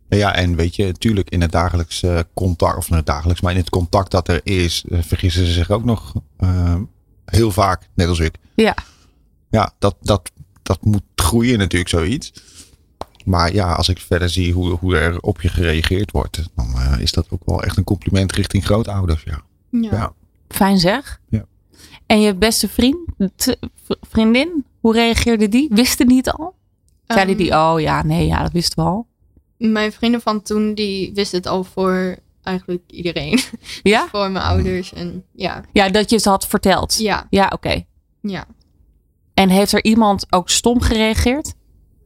Ja, 0.10 0.36
en 0.36 0.56
weet 0.56 0.76
je, 0.76 0.86
natuurlijk 0.86 1.30
in 1.30 1.42
het 1.42 1.52
dagelijks 1.52 2.04
uh, 2.04 2.20
contact, 2.34 2.78
of 2.78 2.90
in 2.90 2.96
het 2.96 3.06
dagelijks, 3.06 3.42
maar 3.42 3.52
in 3.52 3.58
het 3.58 3.70
contact 3.70 4.12
dat 4.12 4.28
er 4.28 4.40
is, 4.44 4.84
uh, 4.88 5.02
vergissen 5.02 5.46
ze 5.46 5.52
zich 5.52 5.72
ook 5.72 5.84
nog 5.84 6.14
uh, 6.40 6.76
heel 7.26 7.52
vaak, 7.52 7.90
net 7.96 8.08
als 8.08 8.20
ik. 8.20 8.36
Ja. 8.56 8.76
Ja, 9.50 9.74
dat, 9.80 9.96
dat, 10.02 10.32
dat 10.68 10.86
moet 10.86 11.04
groeien 11.16 11.58
natuurlijk, 11.58 11.90
zoiets. 11.90 12.34
Maar 13.26 13.54
ja, 13.54 13.74
als 13.74 13.90
ik 13.90 14.00
verder 14.00 14.30
zie 14.30 14.54
hoe, 14.54 14.70
hoe 14.70 14.98
er 14.98 15.20
op 15.20 15.42
je 15.42 15.50
gereageerd 15.50 16.12
wordt, 16.12 16.50
dan 16.56 16.68
uh, 16.76 17.00
is 17.00 17.12
dat 17.12 17.28
ook 17.30 17.42
wel 17.46 17.64
echt 17.64 17.78
een 17.78 17.84
compliment 17.84 18.32
richting 18.32 18.66
grootouders. 18.66 19.24
Ja. 19.24 19.42
Ja. 19.70 19.92
ja. 19.92 20.14
Fijn 20.48 20.78
zeg. 20.78 21.20
Ja. 21.30 21.46
En 22.06 22.22
je 22.22 22.36
beste 22.36 22.68
vriend, 22.68 22.98
vriendin, 24.02 24.66
hoe 24.80 24.94
reageerde 24.94 25.50
die? 25.50 25.70
Wisten 25.72 26.08
die 26.08 26.18
het 26.18 26.32
al? 26.32 26.56
Zeiden 27.08 27.36
Um, 27.36 27.42
die, 27.42 27.52
oh 27.52 27.80
ja, 27.80 28.04
nee, 28.04 28.28
ja, 28.28 28.42
dat 28.42 28.52
wisten 28.52 28.84
we 28.84 28.90
al. 28.90 29.08
Mijn 29.58 29.92
vrienden 29.92 30.22
van 30.22 30.42
toen, 30.42 30.74
die 30.74 31.12
wisten 31.14 31.38
het 31.38 31.48
al 31.48 31.64
voor 31.64 32.18
eigenlijk 32.44 32.84
iedereen. 32.88 33.40
Ja? 33.84 34.08
voor 34.12 34.32
mijn 34.32 34.46
ouders 34.46 34.94
en 34.94 35.24
ja. 35.32 35.64
Ja, 35.74 35.90
dat 35.90 36.10
je 36.10 36.16
het 36.16 36.26
had 36.26 36.48
verteld. 36.48 36.98
Ja, 37.00 37.28
Ja, 37.30 37.52
oké. 37.54 37.84
ja. 38.22 38.46
En 39.38 39.50
heeft 39.50 39.72
er 39.72 39.84
iemand 39.84 40.26
ook 40.30 40.50
stom 40.50 40.82
gereageerd? 40.82 41.54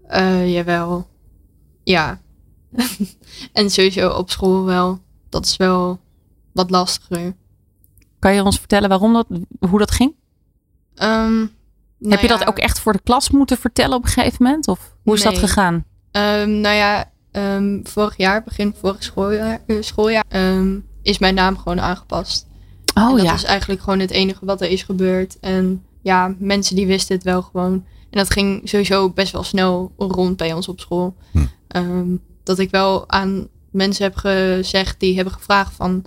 Eh, 0.07 0.53
jawel. 0.53 1.07
Ja. 1.83 2.19
en 3.53 3.69
sowieso 3.69 4.09
op 4.09 4.29
school 4.29 4.63
wel. 4.63 4.99
Dat 5.29 5.45
is 5.45 5.57
wel 5.57 5.99
wat 6.51 6.69
lastiger. 6.69 7.35
Kan 8.19 8.33
je 8.33 8.43
ons 8.43 8.57
vertellen 8.59 8.89
waarom 8.89 9.13
dat, 9.13 9.27
hoe 9.69 9.79
dat 9.79 9.91
ging? 9.91 10.15
Ehm, 10.95 11.35
nou 11.37 11.49
Heb 11.99 12.19
je 12.19 12.27
ja, 12.27 12.37
dat 12.37 12.47
ook 12.47 12.57
echt 12.57 12.79
voor 12.79 12.93
de 12.93 13.01
klas 13.03 13.29
moeten 13.29 13.57
vertellen 13.57 13.97
op 13.97 14.03
een 14.03 14.09
gegeven 14.09 14.43
moment? 14.43 14.67
Of 14.67 14.95
hoe 15.03 15.13
is 15.15 15.23
dat 15.23 15.37
gegaan? 15.37 15.85
ehm, 16.11 16.59
nou 16.59 16.75
ja, 16.75 17.11
ehm, 17.31 17.79
vorig 17.83 18.17
jaar, 18.17 18.43
begin 18.43 18.73
vorig 18.79 19.03
schooljaar, 19.03 19.61
eh, 19.67 19.77
schooljaar 19.79 20.25
is 21.01 21.19
mijn 21.19 21.35
naam 21.35 21.57
gewoon 21.57 21.81
aangepast. 21.81 22.47
En 22.93 23.03
Oh 23.03 23.15
dat 23.15 23.25
ja. 23.25 23.33
is 23.33 23.43
eigenlijk 23.43 23.81
gewoon 23.81 23.99
het 23.99 24.11
enige 24.11 24.45
wat 24.45 24.61
er 24.61 24.69
is 24.69 24.83
gebeurd. 24.83 25.39
En 25.39 25.85
ja, 26.01 26.35
mensen 26.39 26.75
die 26.75 26.87
wisten 26.87 27.15
het 27.15 27.23
wel 27.23 27.41
gewoon. 27.41 27.73
En 28.09 28.17
dat 28.17 28.29
ging 28.29 28.61
sowieso 28.69 29.09
best 29.09 29.31
wel 29.31 29.43
snel 29.43 29.91
rond 29.97 30.37
bij 30.37 30.53
ons 30.53 30.67
op 30.67 30.79
school. 30.79 31.15
Hm. 31.31 31.37
Ehm, 31.67 32.15
dat 32.43 32.59
ik 32.59 32.71
wel 32.71 33.09
aan 33.09 33.47
mensen 33.71 34.03
heb 34.03 34.15
gezegd 34.15 34.99
die 34.99 35.15
hebben 35.15 35.33
gevraagd 35.33 35.73
van... 35.75 36.05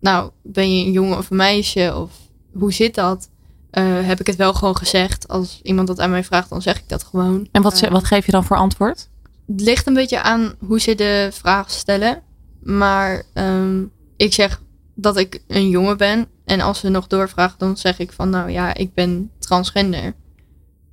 Nou, 0.00 0.30
ben 0.42 0.78
je 0.78 0.84
een 0.86 0.92
jongen 0.92 1.18
of 1.18 1.30
een 1.30 1.36
meisje? 1.36 1.92
Of 1.96 2.10
hoe 2.52 2.72
zit 2.72 2.94
dat? 2.94 3.28
Eh, 3.70 3.84
heb 4.06 4.20
ik 4.20 4.26
het 4.26 4.36
wel 4.36 4.54
gewoon 4.54 4.76
gezegd. 4.76 5.28
Als 5.28 5.60
iemand 5.62 5.86
dat 5.88 6.00
aan 6.00 6.10
mij 6.10 6.24
vraagt, 6.24 6.48
dan 6.48 6.62
zeg 6.62 6.78
ik 6.78 6.88
dat 6.88 7.04
gewoon. 7.04 7.48
En 7.52 7.62
wat, 7.62 7.82
Eh, 7.82 7.90
wat 7.90 8.04
geef 8.04 8.26
je 8.26 8.32
dan 8.32 8.44
voor 8.44 8.56
antwoord? 8.56 9.08
het 9.46 9.60
ligt 9.60 9.86
een 9.86 9.94
beetje 9.94 10.22
aan 10.22 10.54
hoe 10.66 10.80
ze 10.80 10.94
de 10.94 11.28
vraag 11.32 11.70
stellen. 11.70 12.22
Maar 12.62 13.22
ehm, 13.32 13.82
ik 14.16 14.32
zeg 14.32 14.62
dat 14.94 15.16
ik 15.16 15.42
een 15.46 15.68
jongen 15.68 15.96
ben. 15.96 16.26
En 16.44 16.60
als 16.60 16.78
ze 16.78 16.88
nog 16.88 17.06
doorvragen, 17.06 17.58
dan 17.58 17.76
zeg 17.76 17.98
ik 17.98 18.12
van 18.12 18.30
nou 18.30 18.50
ja, 18.50 18.74
ik 18.74 18.94
ben 18.94 19.30
transgender. 19.38 20.14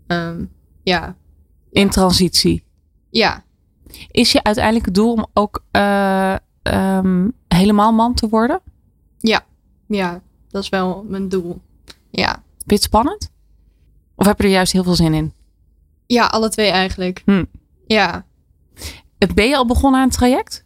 Ehm, 0.08 0.46
ja, 0.84 1.16
In 1.72 1.90
transitie. 1.90 2.64
ja, 3.10 3.44
Is 4.12 4.32
je 4.32 4.44
uiteindelijke 4.44 4.92
doel 4.92 5.12
om 5.12 5.26
ook 5.34 5.64
eh, 5.72 6.36
ehm, 6.62 7.30
helemaal 7.48 7.92
man 7.92 8.14
te 8.14 8.30
worden? 8.30 8.62
ja, 9.88 10.22
dat 10.50 10.64
is 10.64 10.70
wel 10.70 11.06
mijn 11.08 11.30
doel. 11.30 11.62
Ja, 12.10 12.32
Vind 12.34 12.44
je 12.66 12.74
het 12.76 12.84
spannend? 12.84 13.32
Of 14.16 14.26
heb 14.26 14.38
je 14.38 14.44
er 14.44 14.50
juist 14.54 14.72
heel 14.74 14.84
veel 14.84 14.96
zin 14.96 15.14
in? 15.14 15.34
ja 16.08 16.26
alle 16.26 16.50
twee 16.50 16.70
eigenlijk. 16.70 17.22
Hm. 17.26 17.46
Ja, 17.88 18.26
Ben 19.36 19.48
je 19.48 19.56
al 19.58 19.66
begonnen 19.66 20.00
aan 20.00 20.08
het 20.08 20.18
traject? 20.18 20.66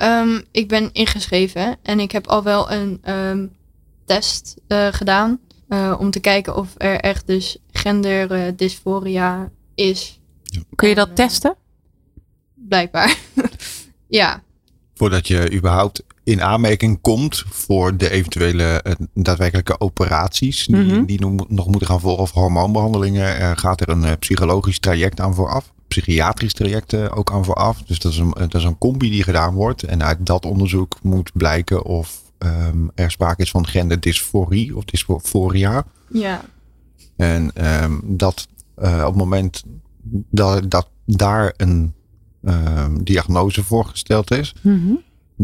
Ehm, 0.00 0.40
ik 0.50 0.68
ben 0.68 0.92
ingeschreven 0.92 1.76
en 1.82 2.00
ik 2.00 2.12
heb 2.12 2.26
al 2.26 2.42
wel 2.42 2.70
een 2.70 2.98
ehm, 3.02 3.46
test 4.04 4.56
eh, 4.66 4.86
gedaan. 4.90 5.40
eh, 5.68 5.96
om 5.98 6.10
te 6.10 6.20
kijken 6.20 6.56
of 6.56 6.74
er 6.76 7.00
echt 7.00 7.26
dus 7.26 7.58
genderdysforia 7.72 9.50
is. 9.74 10.20
Kun 10.74 10.88
je 10.88 10.94
En, 10.94 11.00
dat 11.00 11.08
eh, 11.08 11.14
testen? 11.14 11.56
Blijkbaar. 12.54 13.18
ja, 14.20 14.42
Voordat 14.94 15.28
je 15.28 15.52
überhaupt 15.52 16.02
in 16.30 16.42
aanmerking 16.42 17.00
komt 17.00 17.44
voor 17.48 17.96
de 17.96 18.10
eventuele 18.10 18.64
eh, 18.64 18.92
daadwerkelijke 19.14 19.80
operaties 19.80 20.66
die, 20.66 20.76
Mhm. 20.76 21.04
die 21.04 21.20
nog, 21.48 21.66
moeten 21.68 21.86
gaan 21.86 22.00
volgen 22.00 22.22
of 22.22 22.30
hormoonbehandelingen, 22.30 23.36
eh, 23.38 23.50
gaat 23.54 23.80
er 23.80 23.88
een 23.88 24.04
eh, 24.04 24.12
psychologisch 24.18 24.78
traject 24.78 25.20
aan 25.20 25.34
vooraf. 25.34 25.72
Psychiatrisch 25.88 26.52
traject 26.52 26.92
eh, 26.92 27.06
ook 27.18 27.32
aan 27.32 27.44
vooraf. 27.44 27.82
Dus 27.82 27.98
dat 27.98 28.12
is, 28.12 28.18
een, 28.18 28.30
dat 28.36 28.54
is 28.54 28.64
een 28.64 28.78
combi 28.78 29.10
die 29.10 29.22
gedaan 29.22 29.54
wordt. 29.54 29.82
En 29.82 30.02
uit 30.02 30.26
dat 30.26 30.44
onderzoek 30.46 30.98
moet 31.02 31.30
blijken 31.34 31.84
of 31.84 32.20
ehm, 32.38 32.78
er 32.94 33.10
sprake 33.10 33.42
is 33.42 33.50
van 33.50 33.66
genderdysforie 33.66 34.76
of 34.76 34.84
dysforia. 34.84 35.84
ja, 36.12 36.40
En 37.16 37.50
ehm, 37.54 37.92
dat 38.02 38.48
op 38.76 38.84
het 39.06 39.14
moment 39.16 39.62
dat, 40.30 40.70
dat 40.70 40.88
daar 41.06 41.54
een 41.56 41.94
ehm, 42.44 42.96
diagnose 43.02 43.62
voor 43.64 43.84
gesteld 43.84 44.30
is, 44.30 44.54
Mhm. 44.62 44.92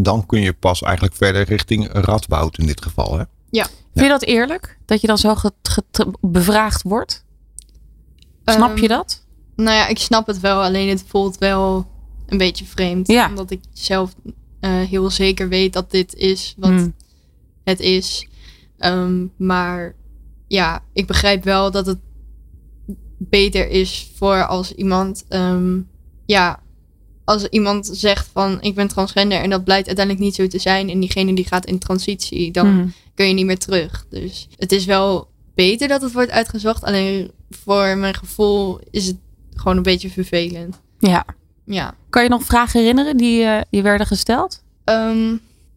Dan 0.02 0.26
kun 0.26 0.40
je 0.40 0.52
pas 0.52 0.82
eigenlijk 0.82 1.14
verder 1.14 1.42
richting 1.42 1.88
radboud 1.92 2.58
in 2.58 2.66
dit 2.66 2.82
geval. 2.82 3.18
Hè? 3.18 3.24
Vind 3.94 4.08
je 4.08 4.12
dat 4.18 4.22
eerlijk? 4.22 4.78
Dat 4.84 5.00
je 5.00 5.06
dan 5.06 5.18
zo 5.18 5.34
get- 5.34 5.52
get- 5.62 6.06
bevraagd 6.20 6.82
wordt? 6.82 7.24
Snap 8.44 8.76
je 8.76 8.88
Ehm, 8.88 8.96
dat? 8.96 9.24
Nou 9.54 9.76
ja, 9.76 9.86
ik 9.86 9.98
snap 9.98 10.26
het 10.26 10.40
wel, 10.40 10.62
alleen 10.62 10.88
het 10.88 11.04
voelt 11.06 11.38
wel 11.38 11.86
een 12.26 12.38
beetje 12.38 12.64
vreemd. 12.64 13.06
Ja. 13.08 13.28
Omdat 13.28 13.50
ik 13.50 13.60
zelf 13.72 14.14
eh, 14.60 14.70
heel 14.80 15.10
zeker 15.10 15.48
weet 15.48 15.72
dat 15.72 15.90
dit 15.90 16.14
is 16.14 16.54
wat 16.58 16.70
Hmm. 16.70 16.94
het 17.64 17.80
is. 17.80 18.28
Ehm, 18.78 19.26
maar 19.36 19.94
ja, 20.48 20.82
ik 20.92 21.06
begrijp 21.06 21.44
wel 21.44 21.70
dat 21.70 21.86
het 21.86 21.98
beter 23.18 23.68
is 23.68 24.10
voor 24.16 24.46
als 24.46 24.72
iemand, 24.72 25.24
ehm, 25.28 25.78
ja, 26.26 26.60
als 27.26 27.44
iemand 27.48 27.88
zegt 27.92 28.28
van 28.32 28.58
ik 28.60 28.74
ben 28.74 28.88
transgender 28.88 29.38
en 29.40 29.50
dat 29.50 29.64
blijkt 29.64 29.86
uiteindelijk 29.86 30.24
niet 30.24 30.34
zo 30.34 30.46
te 30.46 30.58
zijn 30.58 30.90
en 30.90 31.00
diegene 31.00 31.34
die 31.34 31.46
gaat 31.46 31.66
in 31.66 31.78
transitie, 31.78 32.50
dan 32.50 32.74
Mhm. 32.76 32.86
kun 33.14 33.26
je 33.28 33.34
niet 33.34 33.46
meer 33.46 33.58
terug. 33.58 34.06
Dus 34.10 34.48
het 34.56 34.72
is 34.72 34.84
wel 34.84 35.28
beter 35.54 35.88
dat 35.88 36.02
het 36.02 36.12
wordt 36.12 36.30
uitgezocht. 36.30 36.82
Alleen 36.84 37.30
voor 37.50 37.96
mijn 37.96 38.14
gevoel 38.14 38.80
is 38.90 39.06
het 39.06 39.16
gewoon 39.54 39.76
een 39.76 39.82
beetje 39.82 40.10
vervelend. 40.10 40.80
Ja. 40.98 41.24
Ja. 41.64 41.94
Kan 42.10 42.22
je 42.22 42.28
nog 42.28 42.42
vragen 42.42 42.80
herinneren 42.80 43.16
die 43.16 43.42
eh, 43.44 43.60
je 43.70 43.82
werden 43.82 44.06
gesteld? 44.06 44.62
Ehm, 44.84 45.36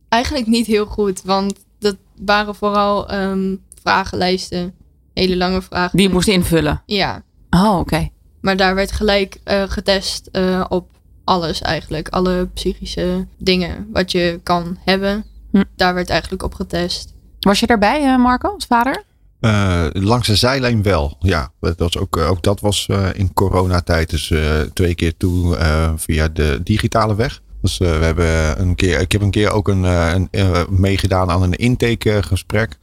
eigenlijk 0.10 0.48
niet 0.48 0.66
heel 0.66 0.86
goed, 0.86 1.22
want 1.22 1.54
dat 1.80 1.96
waren 2.26 2.56
vooral 2.56 3.10
ehm, 3.10 3.56
vragenlijsten. 3.82 4.74
Hele 5.14 5.38
lange 5.38 5.62
vragen. 5.62 5.98
Die 5.98 6.08
je 6.08 6.14
moest 6.14 6.28
invullen. 6.28 6.82
Ja, 6.86 7.24
Oh, 7.50 7.78
oké. 7.80 8.10
maar 8.42 8.58
daar 8.58 8.76
werd 8.76 8.92
gelijk 8.92 9.38
eh, 9.44 9.64
getest 9.68 10.28
eh, 10.32 10.66
op 10.70 10.90
alles 11.30 11.62
eigenlijk. 11.62 12.08
Alle 12.10 12.48
psychische 12.54 13.28
dingen 13.38 13.88
wat 13.94 14.12
je 14.12 14.40
kan 14.44 14.78
hebben. 14.86 15.26
Hm. 15.52 15.64
Daar 15.76 15.94
werd 15.94 16.10
eigenlijk 16.10 16.44
op 16.44 16.54
getest. 16.54 17.14
Was 17.40 17.60
je 17.60 17.68
daarbij, 17.68 18.04
eh, 18.04 18.18
Marco, 18.18 18.50
als 18.54 18.66
vader? 18.66 19.04
Eh, 19.40 19.86
langs 19.92 20.28
de 20.28 20.36
zijlijn 20.36 20.84
wel, 20.84 21.16
ja. 21.20 21.52
Dat 21.60 21.80
was 21.80 21.98
ook, 21.98 22.18
eh, 22.18 22.30
ook 22.30 22.44
dat 22.44 22.60
was 22.60 22.86
eh, 22.88 23.08
in 23.14 23.34
coronatijd. 23.34 24.10
Dus 24.10 24.32
eh, 24.32 24.60
twee 24.74 24.96
keer 24.96 25.18
toe 25.18 25.56
eh, 25.58 25.92
via 25.96 26.28
de 26.28 26.60
digitale 26.64 27.16
weg. 27.16 27.42
Dus 27.62 27.80
eh, 27.80 27.98
we 27.98 28.06
hebben 28.06 28.62
een 28.62 28.76
keer, 28.76 29.00
ik 29.00 29.12
heb 29.12 29.22
een 29.22 29.32
keer 29.32 29.52
ook 29.52 29.68
een, 29.68 29.84
een, 29.84 30.30
meegedaan 30.70 31.30
aan 31.30 31.42
een 31.44 31.54
intakegesprek. 31.56 32.78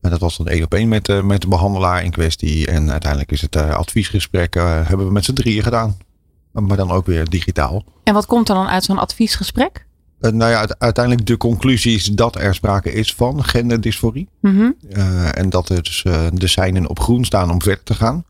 En 0.00 0.10
dat 0.10 0.20
was 0.20 0.36
dan 0.36 0.48
één 0.48 0.62
op 0.64 0.74
één 0.74 0.88
met, 0.88 1.04
de- 1.04 1.22
met 1.22 1.40
de 1.40 1.48
behandelaar 1.48 2.04
in 2.04 2.10
kwestie. 2.10 2.66
En 2.66 2.90
uiteindelijk 2.90 3.32
is 3.32 3.40
het 3.40 3.56
adviesgesprek 3.56 4.54
hebben 4.54 5.06
we 5.06 5.12
met 5.12 5.24
z'n 5.24 5.32
drieën 5.32 5.62
gedaan. 5.62 5.96
Maar 6.60 6.76
dan 6.76 6.90
ook 6.90 7.06
weer 7.06 7.28
digitaal. 7.28 7.84
En 8.04 8.14
wat 8.14 8.26
komt 8.26 8.48
er 8.48 8.54
dan 8.54 8.66
uit 8.68 8.84
zo'n 8.84 8.98
adviesgesprek? 8.98 9.86
Eh, 10.20 10.30
nou 10.32 10.50
ja, 10.50 10.58
uite- 10.58 10.78
uiteindelijk 10.78 11.26
de 11.26 11.36
conclusie 11.36 11.94
is 11.94 12.04
dat 12.04 12.36
er 12.36 12.54
sprake 12.54 12.92
is 12.92 13.14
van 13.14 13.44
genderdysforie. 13.44 14.28
Mhm. 14.40 14.70
Eh, 14.90 15.38
en 15.38 15.50
dat 15.50 15.68
er 15.68 15.82
dus 15.82 16.02
eh, 16.02 16.26
de 16.32 16.46
seinen 16.46 16.88
op 16.88 17.00
groen 17.00 17.24
staan 17.24 17.50
om 17.50 17.62
verder 17.62 17.82
te 17.84 17.94
gaan. 17.94 18.24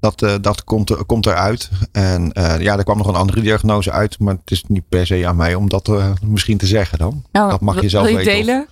Dat, 0.00 0.22
eh, 0.22 0.34
dat 0.40 0.64
komt, 0.64 0.90
er- 0.90 1.04
komt 1.04 1.26
eruit. 1.26 1.70
En 1.92 2.32
eh, 2.32 2.60
ja, 2.60 2.76
er 2.78 2.84
kwam 2.84 2.96
nog 2.96 3.06
een 3.06 3.14
andere 3.14 3.40
diagnose 3.40 3.90
uit. 3.90 4.18
Maar 4.18 4.34
het 4.34 4.50
is 4.50 4.64
niet 4.68 4.88
per 4.88 5.06
se 5.06 5.26
aan 5.26 5.36
mij 5.36 5.54
om 5.54 5.68
dat 5.68 5.88
eh, 5.88 6.10
misschien 6.24 6.58
te 6.58 6.66
zeggen 6.66 6.98
dan. 6.98 7.24
Oh, 7.32 7.50
Dat 7.50 7.60
mag 7.60 7.80
je 7.80 7.88
zelf 7.88 8.06
wil 8.06 8.18
je 8.18 8.24
weten, 8.24 8.40
of- 8.40 8.46
delen? 8.46 8.66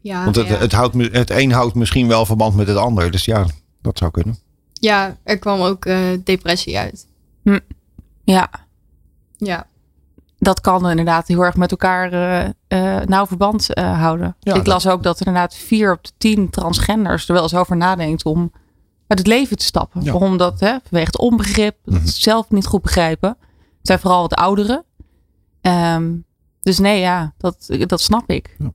Ja, 0.00 0.24
Want 0.24 0.36
het, 0.36 0.46
ja. 0.48 0.56
het, 0.56 0.72
houdt, 0.72 0.94
het 1.12 1.30
een 1.30 1.52
houdt 1.52 1.74
misschien 1.74 2.08
wel 2.08 2.26
verband 2.26 2.54
met 2.56 2.68
het 2.68 2.76
ander. 2.76 3.10
Dus 3.10 3.24
ja, 3.24 3.46
dat 3.82 3.98
zou 3.98 4.10
kunnen. 4.10 4.38
ja, 4.72 5.16
er 5.22 5.38
kwam 5.38 5.60
ook 5.60 5.84
eh, 5.84 5.98
depressie 6.24 6.78
uit. 6.78 7.06
Ja, 8.32 8.50
Ja, 9.36 9.66
dat 10.38 10.60
kan 10.60 10.90
inderdaad 10.90 11.28
heel 11.28 11.42
erg 11.44 11.56
met 11.56 11.70
elkaar 11.70 12.12
eh, 12.12 12.50
eh, 12.98 13.06
nauw 13.06 13.26
verband 13.26 13.74
eh, 13.74 14.00
houden. 14.00 14.36
Ja, 14.40 14.50
ik 14.52 14.56
dat- 14.58 14.66
las 14.66 14.86
ook 14.86 15.02
dat 15.02 15.20
er 15.20 15.26
inderdaad 15.26 15.54
vier 15.54 15.92
op 15.92 16.04
de 16.04 16.10
tien 16.18 16.50
transgenders 16.50 17.28
er 17.28 17.34
wel 17.34 17.42
eens 17.42 17.54
over 17.54 17.76
nadenkt 17.76 18.24
om 18.24 18.52
uit 19.06 19.18
het 19.18 19.28
leven 19.28 19.56
te 19.56 19.64
stappen. 19.64 20.02
Ja. 20.02 20.14
Omdat, 20.14 20.60
hè, 20.60 20.70
vanwege 20.82 21.06
het 21.06 21.18
onbegrip, 21.18 21.76
dat 21.84 21.94
Mhm. 21.94 22.06
zelf 22.06 22.50
niet 22.50 22.66
goed 22.66 22.82
begrijpen. 22.82 23.28
Het 23.78 23.86
zijn 23.86 23.98
vooral 23.98 24.20
wat 24.20 24.34
ouderen. 24.34 24.84
Ehm, 25.60 26.14
dus 26.60 26.78
nee, 26.78 27.00
ja, 27.00 27.34
dat, 27.38 27.66
dat 27.86 28.00
snap 28.00 28.30
ik. 28.30 28.56
Ja. 28.58 28.72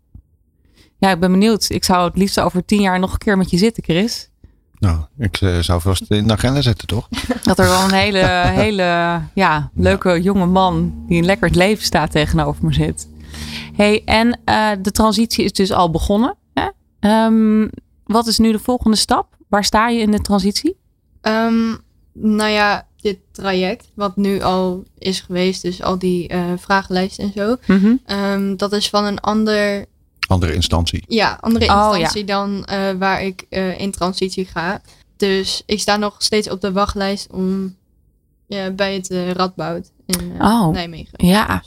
Ja, 0.97 1.09
ik 1.11 1.19
ben 1.19 1.31
benieuwd. 1.31 1.69
Ik 1.69 1.83
zou 1.83 2.07
het 2.07 2.17
liefst 2.17 2.39
over 2.39 2.65
tien 2.65 2.81
jaar 2.81 2.99
nog 2.99 3.11
een 3.11 3.17
keer 3.17 3.37
met 3.37 3.49
je 3.49 3.57
zitten, 3.57 3.83
Chris. 3.83 4.29
Nou, 4.83 4.99
ik 5.17 5.41
eh, 5.41 5.59
zou 5.59 5.81
vast 5.81 6.03
in 6.11 6.27
de 6.27 6.33
agenda 6.33 6.61
zetten, 6.61 6.87
toch? 6.87 7.07
Dat 7.43 7.59
er 7.59 7.65
wel 7.65 7.83
een 7.83 7.93
hele, 7.93 8.25
hele 8.45 9.21
ja, 9.33 9.69
leuke 9.75 10.21
jonge 10.21 10.45
man 10.45 11.03
die 11.07 11.17
een 11.17 11.25
lekker 11.25 11.47
het 11.47 11.55
leven 11.55 11.83
staat 11.83 12.11
tegenover 12.11 12.65
me 12.65 12.73
zit. 12.73 13.07
Hey, 13.75 14.01
en 14.05 14.39
eh, 14.45 14.69
de 14.81 14.91
transitie 14.91 15.43
is 15.45 15.53
dus 15.53 15.71
al 15.71 15.91
begonnen. 15.91 16.35
Hè? 16.53 16.67
Ehm, 16.99 17.67
wat 18.05 18.27
is 18.27 18.37
nu 18.37 18.51
de 18.51 18.59
volgende 18.59 18.97
stap? 18.97 19.27
Waar 19.49 19.63
sta 19.63 19.87
je 19.89 19.99
in 19.99 20.11
de 20.11 20.21
transitie? 20.21 20.75
Ehm, 21.21 21.75
nou 22.13 22.49
ja, 22.49 22.87
dit 23.01 23.17
traject, 23.31 23.87
wat 23.95 24.15
nu 24.15 24.41
al 24.41 24.83
is 24.97 25.19
geweest, 25.19 25.61
dus 25.61 25.81
al 25.81 25.97
die 25.99 26.27
eh 26.27 26.43
vragenlijsten 26.57 27.23
en 27.23 27.31
zo, 27.35 27.55
Mhm. 27.67 27.95
ehm, 28.05 28.55
dat 28.55 28.71
is 28.73 28.89
van 28.89 29.05
een 29.05 29.19
ander, 29.19 29.85
Andere 30.27 30.53
instantie. 30.53 31.03
ja, 31.07 31.37
andere 31.41 31.65
Oh, 31.65 31.87
instantie 31.91 32.23
dan 32.23 32.65
eh, 32.65 32.91
waar 32.91 33.21
ik 33.23 33.45
eh, 33.49 33.79
in 33.79 33.91
transitie 33.91 34.45
ga. 34.45 34.81
Dus 35.17 35.63
ik 35.65 35.79
sta 35.79 35.97
nog 35.97 36.15
steeds 36.17 36.49
op 36.49 36.61
de 36.61 36.71
wachtlijst 36.71 37.27
om 37.31 37.75
ja, 38.47 38.69
bij 38.71 38.93
het 38.93 39.09
eh, 39.09 39.31
Radboud 39.31 39.91
in 40.05 40.33
eh, 40.39 40.45
Oh, 40.51 40.67
Nijmegen. 40.67 41.25
Ja. 41.27 41.63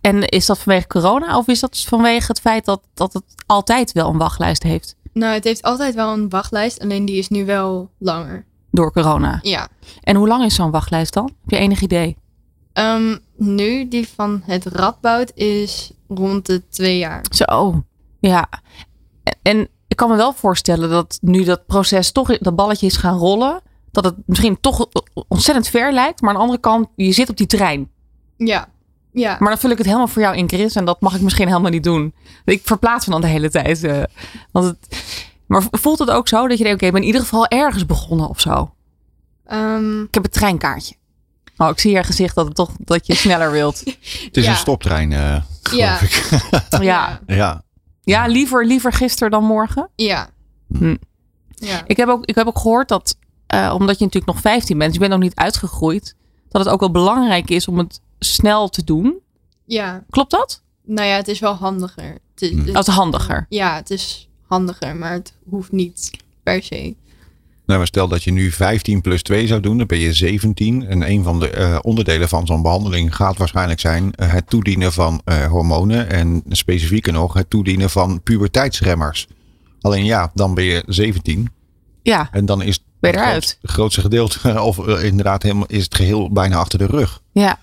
En 0.00 0.22
is 0.28 0.46
dat 0.46 0.58
vanwege 0.58 0.86
corona 0.86 1.38
of 1.38 1.46
is 1.48 1.60
dat 1.60 1.78
vanwege 1.78 2.26
het 2.26 2.40
feit 2.40 2.64
dat, 2.64 2.80
dat 2.94 3.12
het 3.12 3.24
altijd 3.46 3.92
wel 3.92 4.08
een 4.08 4.18
wachtlijst 4.18 4.62
heeft 4.62 4.96
Nou, 5.12 5.34
het 5.34 5.44
heeft 5.44 5.62
altijd 5.62 5.94
wel 5.94 6.12
een 6.12 6.28
wachtlijst, 6.28 6.80
alleen 6.80 7.04
die 7.04 7.16
is 7.16 7.28
nu 7.28 7.44
wel 7.44 7.90
langer. 7.98 8.44
door 8.70 8.92
corona? 8.92 9.38
Ja. 9.42 9.68
En 10.02 10.16
hoe 10.16 10.28
lang 10.28 10.44
is 10.44 10.54
zo'n 10.54 10.70
wachtlijst 10.70 11.12
dan? 11.12 11.24
Heb 11.24 11.50
je 11.50 11.56
enig 11.56 11.80
idee? 11.80 12.16
Ehm, 12.72 13.16
nu, 13.36 13.88
die 13.88 14.08
van 14.08 14.42
het 14.44 14.64
Radboud 14.66 15.32
is 15.34 15.90
rond 16.08 16.46
de 16.46 16.68
twee 16.68 16.98
jaar. 16.98 17.24
Zo, 17.30 17.82
ja. 18.20 18.48
En, 19.22 19.36
en 19.42 19.68
ik 19.88 19.96
kan 19.96 20.10
me 20.10 20.16
wel 20.16 20.32
voorstellen 20.32 20.90
dat 20.90 21.18
nu 21.20 21.44
dat 21.44 21.66
proces 21.66 22.12
toch, 22.12 22.38
dat 22.38 22.56
balletje 22.56 22.86
is 22.86 22.96
gaan 22.96 23.18
rollen, 23.18 23.60
dat 23.90 24.04
het 24.04 24.14
misschien 24.26 24.60
toch 24.60 24.86
ontzettend 25.28 25.68
ver 25.68 25.92
lijkt. 25.92 26.20
Maar 26.20 26.30
aan 26.30 26.36
de 26.36 26.42
andere 26.42 26.60
kant, 26.60 26.88
je 26.96 27.12
zit 27.12 27.28
op 27.28 27.36
die 27.36 27.46
trein. 27.46 27.90
Ja. 28.36 28.68
Ja. 29.12 29.36
Maar 29.38 29.48
dan 29.48 29.58
vul 29.58 29.70
ik 29.70 29.76
het 29.78 29.86
helemaal 29.86 30.08
voor 30.08 30.22
jou 30.22 30.36
in, 30.36 30.48
Chris. 30.48 30.74
En 30.74 30.84
dat 30.84 31.00
mag 31.00 31.14
ik 31.14 31.20
misschien 31.20 31.48
helemaal 31.48 31.70
niet 31.70 31.84
doen. 31.84 32.14
Ik 32.44 32.60
verplaats 32.64 33.06
me 33.06 33.12
dan 33.12 33.20
de 33.20 33.26
hele 33.26 33.50
tijd. 33.50 33.84
eh, 33.84 34.02
want 34.52 34.66
het, 34.66 35.02
maar 35.46 35.62
voelt 35.70 35.98
het 35.98 36.10
ook 36.10 36.28
zo 36.28 36.48
dat 36.48 36.58
je 36.58 36.64
denkt, 36.64 36.78
oké, 36.78 36.86
ik 36.86 36.92
ben 36.92 37.00
in 37.00 37.06
ieder 37.06 37.20
geval 37.20 37.46
ergens 37.46 37.86
begonnen 37.86 38.28
of 38.28 38.40
zo? 38.40 38.74
Ehm, 39.46 40.02
Ik 40.02 40.14
heb 40.14 40.24
een 40.24 40.30
treinkaartje. 40.30 40.94
Oh, 41.58 41.68
ik 41.68 41.78
zie 41.78 41.92
je 41.92 42.02
gezicht 42.04 42.34
dat, 42.34 42.46
het 42.46 42.54
toch, 42.54 42.70
dat 42.78 43.06
je 43.06 43.14
sneller 43.14 43.50
wilt. 43.50 43.78
Het 43.78 44.36
is 44.36 44.44
Ja. 44.44 44.50
een 44.50 44.56
stoptrein, 44.56 45.12
eh 45.12 45.42
ja. 45.72 45.94
geloof 45.96 46.02
ik. 46.02 46.82
Ja, 46.82 47.20
Ja. 47.26 47.62
ja 48.02 48.26
liever, 48.26 48.66
liever 48.66 48.92
gisteren 48.92 49.30
dan 49.30 49.44
morgen. 49.44 49.88
Ja. 49.96 50.28
Hm. 50.78 50.96
Ja. 51.48 51.82
Ik 51.86 51.96
heb 51.96 52.08
ook, 52.08 52.24
ik 52.24 52.34
heb 52.34 52.46
ook 52.46 52.58
gehoord 52.58 52.88
dat, 52.88 53.16
eh, 53.46 53.74
omdat 53.78 53.98
je 53.98 54.04
natuurlijk 54.04 54.32
nog 54.32 54.40
15 54.42 54.78
bent, 54.78 54.92
je 54.92 54.98
bent 54.98 55.10
nog 55.12 55.20
niet 55.20 55.34
uitgegroeid, 55.34 56.14
dat 56.48 56.64
het 56.64 56.70
ook 56.74 56.80
wel 56.80 56.90
belangrijk 56.90 57.50
is 57.50 57.68
om 57.68 57.78
het 57.78 58.00
snel 58.18 58.68
te 58.68 58.84
doen. 58.84 59.18
Ja. 59.64 60.04
Klopt 60.10 60.30
dat? 60.30 60.62
Nou 60.84 61.08
ja, 61.08 61.16
het 61.16 61.28
is 61.28 61.38
wel 61.38 61.54
handiger. 61.54 62.18
Het 62.34 62.42
is, 62.42 62.50
Hm. 62.50 62.72
Dat 62.72 62.88
is 62.88 62.94
handiger. 62.94 63.46
Ja, 63.48 63.74
het 63.74 63.90
is 63.90 64.28
handiger, 64.46 64.96
maar 64.96 65.12
het 65.12 65.32
hoeft 65.50 65.72
niet 65.72 66.10
per 66.42 66.62
se. 66.62 66.94
Nou, 67.68 67.86
stel 67.86 68.08
dat 68.08 68.24
je 68.24 68.32
nu 68.32 68.52
15 68.52 69.00
plus 69.00 69.22
2 69.22 69.46
zou 69.46 69.60
doen, 69.60 69.78
dan 69.78 69.86
ben 69.86 69.98
je 69.98 70.12
17. 70.12 70.86
En 70.86 71.10
een 71.10 71.22
van 71.22 71.40
de 71.40 71.50
eh, 71.50 71.78
onderdelen 71.82 72.28
van 72.28 72.46
zo'n 72.46 72.62
behandeling 72.62 73.16
gaat 73.16 73.36
waarschijnlijk 73.36 73.80
zijn 73.80 74.14
eh, 74.14 74.32
het 74.32 74.50
toedienen 74.50 74.92
van 74.92 75.20
eh, 75.24 75.46
hormonen. 75.46 76.10
En 76.10 76.42
specifieker 76.48 77.12
nog 77.12 77.34
het 77.34 77.50
toedienen 77.50 77.90
van 77.90 78.22
puberteitsremmers. 78.22 79.26
Alleen 79.80 80.04
ja, 80.04 80.30
dan 80.34 80.54
ben 80.54 80.64
je 80.64 80.82
17. 80.86 81.48
Ja, 82.02 82.28
En 82.32 82.46
dan 82.46 82.62
is 82.62 82.80
het 83.00 83.58
grootste, 83.62 84.00
gedeelte, 84.00 84.60
of 84.62 84.78
inderdaad 84.86 85.42
helemaal, 85.42 85.66
is 85.66 85.84
het 85.84 85.94
geheel 85.94 86.32
bijna 86.32 86.56
achter 86.56 86.78
de 86.78 86.86
rug. 86.86 87.20
ja. 87.32 87.58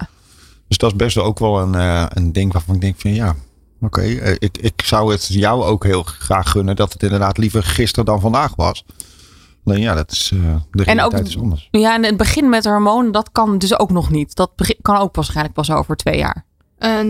Dus 0.68 0.78
dat 0.78 0.92
is 0.92 0.98
best 0.98 1.16
wel 1.16 1.26
ook 1.26 1.40
wel 1.40 1.62
een, 1.62 1.74
een 2.18 2.34
ding 2.34 2.54
waarvan 2.54 2.76
ik 2.76 2.82
denk 2.82 2.96
van 3.00 3.14
ja, 3.14 3.36
oké. 3.82 4.02
ik, 4.40 4.58
ik 4.58 4.82
zou 4.86 5.12
het 5.12 5.28
jou 5.28 5.64
ook 5.64 5.84
heel 5.84 6.04
graag 6.04 6.50
gunnen 6.50 6.76
dat 6.76 6.94
het 6.94 7.04
inderdaad 7.04 7.38
liever 7.38 7.64
gisteren 7.64 8.06
dan 8.06 8.22
vandaag 8.22 8.56
was. 8.56 8.86
Alleen 9.66 9.82
ja, 9.82 9.94
dat 9.94 10.12
is, 10.12 10.32
eh, 10.34 10.56
de 10.72 10.84
realiteit 10.84 11.28
is 11.28 11.38
anders. 11.38 11.68
Ja, 11.72 11.94
en 11.96 12.04
het 12.04 12.18
begin 12.18 12.50
met 12.50 12.66
hormonen, 12.66 13.12
dat 13.12 13.32
kan 13.32 13.58
dus 13.58 13.80
ook 13.80 13.92
nog 13.92 14.10
niet. 14.10 14.36
Dat 14.36 14.52
kan 14.82 14.98
ook 14.98 15.16
waarschijnlijk 15.16 15.56
pas 15.56 15.72
over 15.72 15.96
twee 15.96 16.18
jaar. 16.18 16.46
En, 16.78 17.08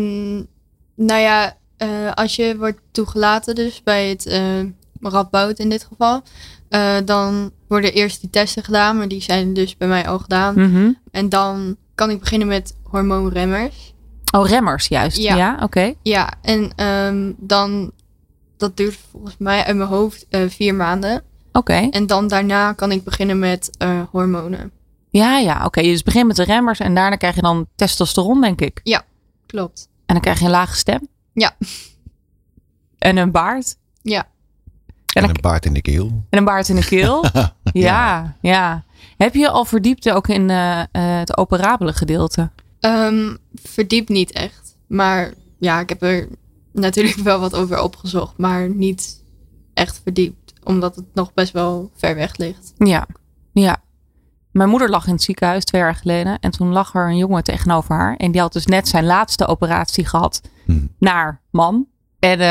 nou 0.96 1.22
ja, 1.22 1.58
eh, 1.78 2.12
als 2.14 2.36
je 2.36 2.58
wordt 2.58 2.80
toegelaten, 2.92 3.56
dus 3.56 3.84
bij 3.84 4.10
het 4.10 4.26
eh 4.26 4.60
Radboud 5.02 5.60
in 5.60 5.70
dit 5.70 5.88
geval, 5.90 6.22
eh, 6.70 6.96
dan 7.06 7.52
worden 7.68 7.94
eerst 7.94 8.22
die 8.22 8.30
testen 8.30 8.64
gedaan, 8.64 8.98
maar 8.98 9.08
die 9.08 9.22
zijn 9.22 9.54
dus 9.54 9.78
bij 9.78 9.88
mij 9.88 10.08
al 10.08 10.20
gedaan. 10.20 10.54
Mhm. 10.56 10.92
En 11.12 11.30
dan 11.30 11.76
kan 11.96 12.10
ik 12.10 12.20
beginnen 12.20 12.48
met 12.48 12.76
hormoonremmers. 12.84 13.94
Oh, 14.36 14.48
remmers 14.48 14.88
juist. 14.88 15.18
Ja, 15.18 15.36
Ja. 15.36 15.60
oké. 15.62 15.94
Ja, 16.02 16.34
en 16.42 16.72
ehm, 16.76 17.32
dan, 17.38 17.92
dat 18.58 18.78
duurt 18.78 18.98
volgens 19.12 19.36
mij 19.38 19.64
uit 19.64 19.76
mijn 19.76 19.90
hoofd 19.90 20.26
eh, 20.30 20.42
vier 20.48 20.76
maanden. 20.76 21.24
Oké. 21.58 21.88
En 21.92 22.08
dan 22.08 22.28
daarna 22.28 22.74
kan 22.74 22.92
ik 22.92 23.04
beginnen 23.04 23.40
met 23.40 23.70
eh, 23.78 24.02
hormonen. 24.12 24.72
Ja, 25.10 25.38
ja, 25.38 25.66
oké. 25.66 25.82
Dus 25.82 26.04
begint 26.04 26.28
met 26.28 26.36
de 26.36 26.44
remmers 26.44 26.80
en 26.80 26.96
daarna 26.96 27.16
krijg 27.16 27.36
je 27.36 27.42
dan 27.42 27.68
testosteron, 27.76 28.42
denk 28.42 28.62
ik. 28.62 28.80
Klopt. 29.46 29.90
En 30.06 30.14
dan 30.14 30.20
krijg 30.20 30.40
je 30.40 30.46
een 30.46 30.52
lage 30.52 30.76
stem. 30.76 31.08
Ja. 31.34 31.56
En 32.98 33.18
een 33.18 33.32
baard. 33.32 33.78
Ja. 34.02 34.28
En, 35.14 35.24
een 35.24 35.38
baard 35.42 35.66
in 35.66 35.74
de 35.74 35.82
keel. 35.82 36.24
en 36.30 36.38
een 36.38 36.46
baard 36.46 36.70
in 36.70 36.76
de 36.76 36.86
keel. 36.86 37.26
ja, 37.88 38.36
ja. 38.42 38.84
Heb 39.18 39.34
je 39.34 39.50
al 39.50 39.66
verdiept 39.66 40.10
ook 40.10 40.28
in 40.28 40.50
eh, 40.50 40.80
eh, 40.80 40.88
het 40.92 41.38
operabele 41.38 41.94
gedeelte? 41.94 42.50
Ehm 42.80 43.36
verdiep 43.54 44.10
niet 44.10 44.32
echt. 44.32 44.76
Maar 44.88 45.34
ja, 45.60 45.80
ik 45.80 45.90
heb 45.90 46.02
er 46.02 46.28
natuurlijk 46.72 47.18
wel 47.30 47.40
wat 47.40 47.56
over 47.56 47.82
opgezocht. 47.82 48.38
Maar 48.38 48.70
niet 48.70 49.24
echt 49.74 50.02
verdiept. 50.04 50.45
Omdat 50.66 50.96
het 50.96 51.06
nog 51.14 51.34
best 51.34 51.52
wel 51.54 51.92
ver 51.96 52.16
weg 52.16 52.38
ligt. 52.38 52.74
Ja, 52.78 53.08
ja. 53.54 53.78
Mijn 54.52 54.70
moeder 54.70 54.90
lag 54.90 55.08
in 55.08 55.14
het 55.14 55.22
ziekenhuis 55.24 55.64
twee 55.66 55.82
jaar 55.82 55.96
geleden. 55.96 56.40
En 56.40 56.52
toen 56.52 56.72
lag 56.72 56.94
er 56.96 57.08
een 57.10 57.18
jongen 57.18 57.44
tegenover 57.44 57.96
haar. 57.96 58.16
En 58.16 58.32
die 58.32 58.42
had 58.42 58.54
dus 58.54 58.66
net 58.66 58.88
zijn 58.88 59.06
laatste 59.06 59.48
operatie 59.48 60.06
gehad 60.06 60.42
Hm. 60.66 60.86
naar 61.00 61.42
man. 61.52 61.86
En 62.20 62.40
eh, 62.40 62.48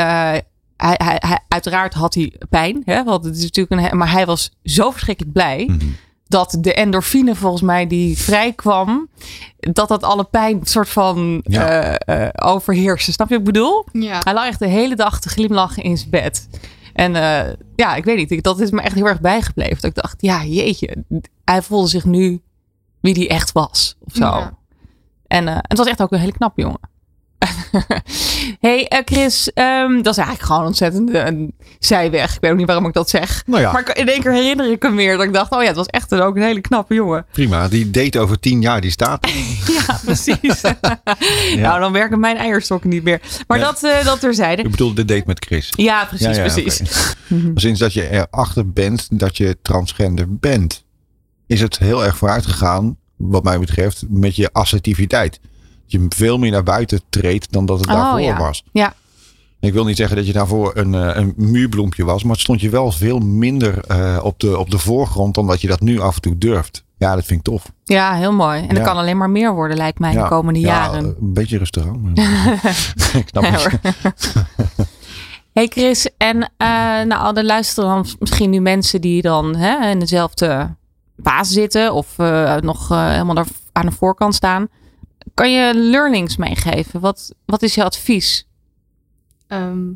hij, 0.77 0.95
hij, 0.97 1.15
hij, 1.27 1.39
uiteraard 1.47 1.93
had 1.93 2.13
hij 2.13 2.33
pijn. 2.49 2.81
Hè? 2.85 3.03
Want 3.03 3.25
het 3.25 3.35
is 3.37 3.43
natuurlijk 3.43 3.91
een, 3.91 3.97
maar 3.97 4.11
hij 4.11 4.25
was 4.25 4.51
zo 4.63 4.91
verschrikkelijk 4.91 5.33
blij. 5.33 5.63
Mhm. 5.67 5.85
Dat 6.27 6.57
de 6.59 6.73
endorfine 6.73 7.35
volgens 7.35 7.61
mij 7.61 7.87
die 7.87 8.17
vrijkwam. 8.17 9.09
Dat 9.59 9.87
dat 9.87 10.03
alle 10.03 10.23
pijn 10.23 10.59
soort 10.63 10.89
van 10.89 11.41
Ja. 11.43 11.67
eh, 11.97 12.25
eh, 12.25 12.29
overheerste. 12.35 13.11
Snap 13.11 13.27
je 13.29 13.37
wat 13.37 13.47
ik 13.47 13.53
bedoel? 13.53 13.85
Ja. 13.91 14.19
Hij 14.23 14.33
lag 14.33 14.45
echt 14.47 14.59
de 14.59 14.67
hele 14.67 14.95
dag 14.95 15.19
te 15.19 15.29
glimlachen 15.29 15.83
in 15.83 15.97
zijn 15.97 16.09
bed. 16.09 16.47
En 16.95 17.15
eh, 17.15 17.53
ja, 17.75 17.95
ik 17.95 18.03
weet 18.05 18.17
niet. 18.17 18.31
ik- 18.31 18.43
Dat 18.43 18.59
is 18.59 18.71
me 18.71 18.81
echt 18.81 18.95
heel 18.95 19.07
erg 19.07 19.21
bijgebleven. 19.21 19.75
Dat 19.75 19.83
ik 19.83 19.95
dacht, 19.95 20.21
ja, 20.21 20.43
jeetje. 20.45 21.03
Hij 21.45 21.61
voelde 21.61 21.87
zich 21.87 22.05
nu 22.05 22.41
wie 22.99 23.13
die 23.13 23.27
echt 23.27 23.51
was. 23.51 23.95
Of 23.99 24.13
zo. 24.15 24.23
Ja. 24.25 24.57
En 25.27 25.47
eh, 25.47 25.57
het 25.61 25.77
was 25.77 25.87
echt 25.87 26.01
ook 26.01 26.11
een 26.11 26.19
hele 26.19 26.31
knappe 26.31 26.61
jongen. 26.61 26.79
hey 28.59 28.87
eh, 28.87 28.99
Chris, 29.05 29.53
ehm, 29.53 30.01
dat 30.01 30.13
is 30.17 30.17
eigenlijk 30.17 30.41
gewoon 30.47 30.65
ontzettend 30.65 31.13
een 31.13 31.53
zijweg. 31.79 32.33
Ik 32.35 32.41
weet 32.41 32.51
ook 32.51 32.57
niet 32.57 32.65
waarom 32.65 32.85
ik 32.85 32.93
dat 32.93 33.09
zeg. 33.09 33.43
Nou 33.45 33.61
ja, 33.61 33.71
Maar 33.71 33.97
in 33.97 34.09
één 34.09 34.21
keer 34.21 34.31
herinner 34.33 34.71
ik 34.71 34.81
hem 34.83 34.95
weer. 34.95 35.17
Dat 35.17 35.25
ik 35.25 35.33
dacht, 35.33 35.51
oh 35.51 35.61
ja, 35.61 35.67
het 35.67 35.75
was 35.75 35.85
echt 35.85 36.11
een, 36.11 36.21
ook 36.21 36.35
een 36.35 36.41
hele 36.41 36.61
knappe 36.61 36.93
jongen. 36.93 37.25
prima. 37.31 37.67
Die 37.67 37.91
date 37.91 38.19
over 38.19 38.39
10 38.39 38.61
jaar, 38.61 38.81
die 38.81 38.91
staat. 38.91 39.27
Ja, 39.87 39.99
precies. 40.05 40.61
Nou, 41.55 41.79
dan 41.79 41.91
werken 41.91 42.19
mijn 42.19 42.37
eierstokken 42.37 42.89
niet 42.89 43.03
meer. 43.03 43.21
Maar 43.47 43.57
Ja. 43.57 43.63
dat, 43.63 43.83
eh 43.83 44.05
dat 44.05 44.19
terzijde. 44.19 44.61
Ik 44.63 44.71
bedoel 44.71 44.93
de 44.93 45.05
date 45.05 45.23
met 45.25 45.45
Chris. 45.45 45.69
Ja, 45.75 46.05
precies, 46.05 46.37
precies. 46.37 46.81
oké. 47.31 47.51
Sinds 47.55 47.79
dat 47.79 47.93
je 47.93 48.09
erachter 48.09 48.71
bent 48.71 49.07
dat 49.19 49.37
je 49.37 49.57
transgender 49.61 50.37
bent, 50.37 50.83
is 51.47 51.61
het 51.61 51.77
heel 51.77 52.05
erg 52.05 52.17
vooruit 52.17 52.45
gegaan, 52.45 52.97
wat 53.17 53.43
mij 53.43 53.59
betreft, 53.59 54.03
met 54.09 54.35
je 54.35 54.49
assertiviteit. 54.53 55.39
Dat 55.87 56.01
je 56.01 56.05
veel 56.09 56.37
meer 56.37 56.51
naar 56.51 56.63
buiten 56.63 57.01
treedt 57.09 57.51
dan 57.51 57.65
dat 57.65 57.79
het 57.79 57.87
Oh, 57.89 57.93
daarvoor 57.93 58.21
ja. 58.21 58.37
was. 58.37 58.63
Ja. 58.71 58.93
Ik 59.59 59.73
wil 59.73 59.85
niet 59.85 59.97
zeggen 59.97 60.15
dat 60.15 60.27
je 60.27 60.33
daarvoor 60.33 60.71
een, 60.77 60.93
eh, 60.95 61.15
een 61.15 61.33
muurbloempje 61.37 62.03
was, 62.05 62.23
maar 62.23 62.31
het 62.31 62.41
stond 62.41 62.61
je 62.61 62.69
wel 62.69 62.91
veel 62.91 63.19
minder 63.19 63.79
eh, 63.87 64.19
op, 64.23 64.39
de, 64.39 64.57
op 64.57 64.69
de 64.69 64.77
voorgrond 64.77 65.35
dan 65.35 65.47
dat 65.47 65.61
je 65.61 65.67
dat 65.67 65.79
nu 65.81 65.99
af 65.99 66.15
en 66.15 66.21
toe 66.21 66.37
durft. 66.37 66.83
Ja, 66.97 67.15
dat 67.15 67.25
vind 67.25 67.39
ik 67.39 67.45
tof. 67.45 67.71
Ja, 67.83 68.13
heel 68.13 68.31
mooi. 68.33 68.61
En 68.61 68.67
dat 68.67 68.77
Ja. 68.77 68.83
kan 68.83 68.95
alleen 68.97 69.17
maar 69.17 69.29
meer 69.29 69.53
worden, 69.53 69.77
lijkt 69.77 69.99
mij, 69.99 70.13
ja. 70.13 70.21
de 70.23 70.29
komende 70.29 70.59
Ja, 70.59 70.67
jaren. 70.67 71.03
Een 71.05 71.33
beetje 71.33 71.57
rustig 71.57 71.85
ik 73.13 73.27
snap 73.27 73.43
het. 73.43 73.79
Hey 75.53 75.67
Chris, 75.67 76.09
en 76.17 76.51
eh 76.57 76.67
nou, 77.01 77.37
er 77.37 77.45
luisteren 77.45 77.89
dan 77.89 78.05
misschien 78.19 78.49
nu 78.49 78.59
mensen 78.59 79.01
die 79.01 79.21
dan 79.21 79.55
hè, 79.55 79.89
in 79.89 79.99
dezelfde 79.99 80.75
baas 81.15 81.49
zitten 81.49 81.93
of 81.93 82.07
eh, 82.19 82.55
nog 82.55 82.91
eh, 82.91 83.09
helemaal 83.09 83.35
daar 83.35 83.47
aan 83.71 83.85
de 83.85 83.91
voorkant 83.91 84.35
staan. 84.35 84.67
Kan 85.33 85.51
je 85.51 85.73
learnings 85.75 86.37
meegeven? 86.37 86.99
Wat, 86.99 87.35
wat 87.45 87.61
is 87.61 87.75
je 87.75 87.83
advies? 87.83 88.47
Ehm, 89.47 89.91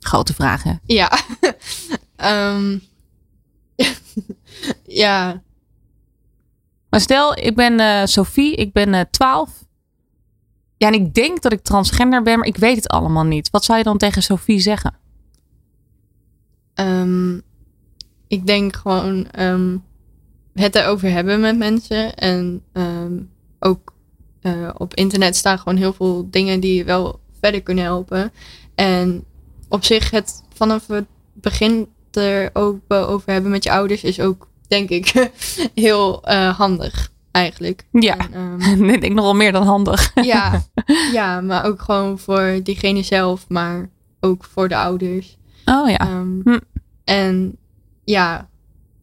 Grote 0.00 0.34
vragen. 0.34 0.80
ja. 0.84 1.10
Ehm, 2.16 2.78
ja. 5.02 5.42
Maar 6.90 7.00
stel, 7.00 7.38
ik 7.38 7.56
ben 7.56 7.80
eh, 7.80 8.06
Sophie, 8.06 8.54
ik 8.54 8.72
ben 8.72 8.94
eh 8.94 9.00
12. 9.10 9.64
Ja, 10.76 10.86
en 10.86 10.94
ik 10.94 11.14
denk 11.14 11.42
dat 11.42 11.52
ik 11.52 11.62
transgender 11.62 12.22
ben, 12.22 12.38
maar 12.38 12.46
ik 12.46 12.56
weet 12.56 12.76
het 12.76 12.88
allemaal 12.88 13.24
niet. 13.24 13.50
Wat 13.50 13.64
zou 13.64 13.78
je 13.78 13.84
dan 13.84 13.98
tegen 13.98 14.22
Sophie 14.22 14.60
zeggen? 14.60 14.94
Ehm, 16.74 17.36
ik 18.28 18.46
denk 18.46 18.76
gewoon, 18.76 19.30
ehm, 19.30 19.76
het 20.54 20.74
erover 20.74 21.10
hebben 21.10 21.40
met 21.40 21.58
mensen. 21.58 22.14
En 22.14 22.62
ook 23.58 23.89
eh, 24.40 24.68
op 24.76 24.94
internet 24.94 25.36
staan 25.36 25.58
gewoon 25.58 25.78
heel 25.78 25.92
veel 25.92 26.28
dingen 26.30 26.60
die 26.60 26.74
je 26.74 26.84
wel 26.84 27.20
verder 27.40 27.62
kunnen 27.62 27.84
helpen. 27.84 28.32
En 28.74 29.24
op 29.68 29.84
zich 29.84 30.10
het 30.10 30.42
vanaf 30.54 30.86
het 30.86 31.06
begin 31.32 31.88
er 32.10 32.50
ook 32.52 32.80
over 32.88 33.32
hebben 33.32 33.50
met 33.50 33.64
je 33.64 33.70
ouders 33.70 34.02
is 34.02 34.20
ook, 34.20 34.48
denk 34.68 34.88
ik, 34.88 35.30
heel 35.74 36.28
uh, 36.28 36.58
handig 36.58 37.10
eigenlijk. 37.30 37.84
Ja, 37.90 38.16
En, 38.32 38.60
um, 38.62 38.90
ik 38.94 39.00
denk 39.00 39.14
nog 39.14 39.24
wel 39.24 39.34
meer 39.34 39.52
dan 39.52 39.66
handig. 39.66 40.10
ja, 40.24 40.62
ja, 41.12 41.40
maar 41.40 41.64
ook 41.64 41.82
gewoon 41.82 42.18
voor 42.18 42.60
diegene 42.62 43.02
zelf, 43.02 43.48
maar 43.48 43.88
ook 44.20 44.44
voor 44.44 44.68
de 44.68 44.76
ouders. 44.76 45.38
Oh 45.64 45.90
ja. 45.90 46.10
Um, 46.10 46.40
hm. 46.44 46.58
En 47.04 47.56
ja, 48.04 48.48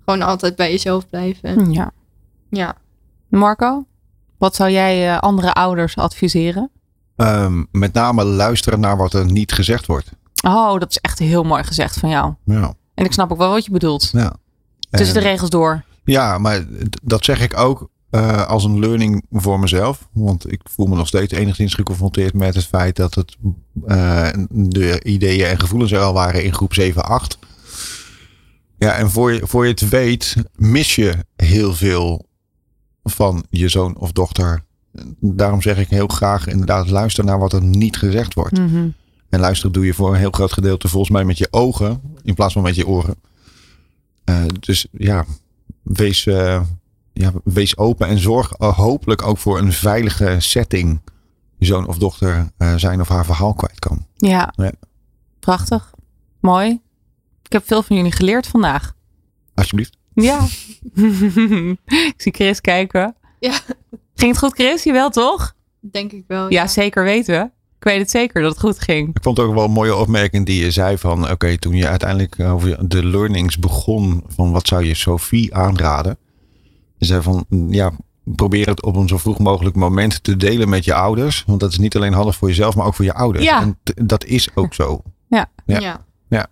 gewoon 0.06 0.21
altijd 0.21 0.56
bij 0.56 0.71
jezelf 0.71 1.10
blijven. 1.10 1.71
Ja. 1.71 1.91
Ja. 2.50 2.76
Marco, 3.28 3.86
wat 4.38 4.56
zou 4.56 4.71
jij 4.71 5.08
uh, 5.08 5.19
andere 5.19 5.54
ouders 5.54 5.95
adviseren? 5.95 6.71
Um, 7.15 7.67
met 7.71 7.93
name 7.93 8.23
luisteren 8.23 8.80
naar 8.80 8.97
wat 8.97 9.13
er 9.13 9.26
niet 9.26 9.52
gezegd 9.52 9.86
wordt. 9.86 10.12
Oh, 10.45 10.80
dat 10.80 10.89
is 10.89 10.97
echt 10.97 11.19
heel 11.19 11.43
mooi 11.43 11.63
gezegd 11.63 11.97
van 11.97 12.10
jou. 12.10 12.34
Ja. 12.45 12.73
En 12.93 13.06
ik 13.06 13.13
snap 13.13 13.32
ook 13.32 13.38
wel 13.38 13.50
wat 13.50 13.65
je 13.65 13.71
bedoelt. 13.71 14.10
Ja. 14.13 14.36
Tussen 14.89 15.15
de 15.15 15.21
regels 15.21 15.50
door. 15.50 15.84
Ja, 16.04 16.38
maar 16.38 16.65
dat 17.04 17.26
zeg 17.26 17.41
ik 17.41 17.58
ook 17.58 17.89
uh, 18.12 18.47
als 18.47 18.63
een 18.63 18.80
learning 18.80 19.26
voor 19.32 19.60
mezelf. 19.60 20.08
Want 20.13 20.52
ik 20.52 20.62
voel 20.63 20.86
me 20.86 20.95
nog 20.95 21.08
steeds 21.08 21.34
enigszins 21.34 21.73
geconfronteerd 21.73 22.34
met 22.34 22.56
het 22.56 22.65
feit 22.65 22.95
dat 22.95 23.15
het 23.15 23.36
uh, 23.88 24.30
de 24.50 25.04
ideeën 25.04 25.45
en 25.45 25.60
gevoelens 25.60 25.91
er 25.91 26.00
al 26.00 26.13
waren 26.13 26.43
in 26.43 26.54
groep 26.54 26.73
7, 26.73 27.06
8. 27.06 27.38
Ja, 28.78 28.93
en 28.93 29.12
voor 29.12 29.34
je, 29.34 29.47
voor 29.47 29.63
je 29.65 29.71
het 29.71 29.89
weet, 29.89 30.36
mis 30.56 30.95
je 30.95 31.13
heel 31.36 31.73
veel 31.73 32.26
van 33.10 33.46
je 33.50 33.70
zoon 33.70 33.98
of 33.98 34.12
dochter. 34.12 34.63
Daarom 35.20 35.62
zeg 35.62 35.78
ik 35.78 35.89
heel 35.89 36.08
graag 36.08 36.48
inderdaad 36.48 36.89
luister 36.89 37.24
naar 37.24 37.39
wat 37.39 37.54
er 37.54 37.63
niet 37.63 37.98
gezegd 37.98 38.34
wordt. 38.34 38.58
Mm 38.58 38.67
-hmm. 38.67 38.93
En 39.30 39.39
luisteren 39.39 39.72
doe 39.72 39.86
je 39.86 39.93
voor 39.93 40.10
een 40.10 40.20
heel 40.20 40.32
groot 40.32 40.54
gedeelte 40.54 40.88
volgens 40.88 41.12
mij 41.12 41.26
met 41.26 41.38
je 41.38 41.48
ogen 41.52 42.02
in 42.24 42.34
plaats 42.34 42.54
van 42.54 42.63
met 42.63 42.76
je 42.76 42.88
oren. 42.88 43.15
Uh, 44.30 44.43
dus 44.60 44.88
ja, 44.91 45.26
wees, 45.82 46.26
uh, 46.26 46.62
ja, 47.13 47.32
wees 47.43 47.78
open 47.78 48.08
en 48.08 48.20
zorg 48.20 48.54
hopelijk 48.58 49.22
ook 49.22 49.38
voor 49.38 49.60
een 49.60 49.74
veilige 49.74 50.36
setting. 50.39 51.02
Je 51.58 51.65
zoon 51.65 51.88
of 51.88 51.98
dochter 51.98 52.52
uh, 52.58 52.76
zijn 52.76 53.02
of 53.02 53.08
haar 53.08 53.26
verhaal 53.26 53.54
kwijt 53.54 53.80
kan. 53.80 54.06
Ja. 54.15 54.54
ja. 54.56 54.72
prachtig. 55.39 55.91
Mooi. 56.39 56.82
Ik 57.43 57.52
heb 57.52 57.67
veel 57.67 57.84
van 57.84 57.96
jullie 57.96 58.12
geleerd 58.12 58.48
vandaag. 58.48 58.93
Alsjeblieft. 59.54 59.98
Ja. 60.21 60.47
ik 62.12 62.13
zie 62.17 62.34
Chris 62.34 62.62
kijken. 62.62 63.15
Ja. 63.39 63.60
Ging 64.15 64.32
het 64.32 64.38
goed, 64.38 64.53
Chris? 64.53 64.84
Jawel, 64.84 65.10
toch? 65.10 65.56
Denk 65.80 66.12
ik 66.12 66.23
wel. 66.27 66.43
Ja, 66.43 66.62
ja, 66.62 66.67
zeker 66.67 67.03
weten. 67.03 67.51
Ik 67.80 67.84
weet 67.84 67.99
het 67.99 68.10
zeker 68.10 68.41
dat 68.41 68.51
het 68.51 68.60
goed 68.60 68.80
ging. 68.80 69.10
Ik 69.15 69.23
vond 69.23 69.38
het 69.38 69.47
ook 69.47 69.53
wel 69.53 69.63
een 69.63 69.71
mooie 69.71 69.95
opmerking 69.95 70.45
die 70.45 70.63
je 70.63 70.71
zei 70.71 70.97
van... 70.97 71.23
oké, 71.23 71.32
okay, 71.32 71.58
toen 71.58 71.75
je 71.75 71.88
uiteindelijk 71.88 72.39
over 72.39 72.89
de 72.89 73.06
learnings 73.06 73.60
begon... 73.60 74.23
van 74.27 74.51
wat 74.51 74.67
zou 74.67 74.86
je 74.86 74.93
Sophie 74.93 75.56
aanraden? 75.56 76.17
Je 76.97 77.06
zei 77.06 77.21
van, 77.21 77.45
ja, 77.69 77.91
probeer 78.23 78.67
het 78.67 78.84
op 78.84 78.95
een 78.95 79.08
zo 79.08 79.17
vroeg 79.17 79.39
mogelijk 79.39 79.75
moment 79.75 80.23
te 80.23 80.38
delen 80.38 80.69
met 80.69 80.86
je 80.86 80.93
ouders. 80.93 81.43
Want 81.47 81.60
dat 81.60 81.71
is 81.71 81.77
niet 81.77 81.95
alleen 81.95 82.13
handig 82.13 82.36
voor 82.36 82.47
jezelf, 82.47 82.75
maar 82.75 82.86
ook 82.86 82.95
voor 82.95 83.06
je 83.06 83.13
ouders. 83.13 83.45
Ja. 83.45 83.62
En 83.62 83.77
dat 84.08 84.25
is 84.25 84.49
ook 84.56 84.73
zo. 84.73 85.01
Ja. 85.30 85.51
Ja. 85.65 85.80
ja. 85.80 86.06
ja. 86.27 86.47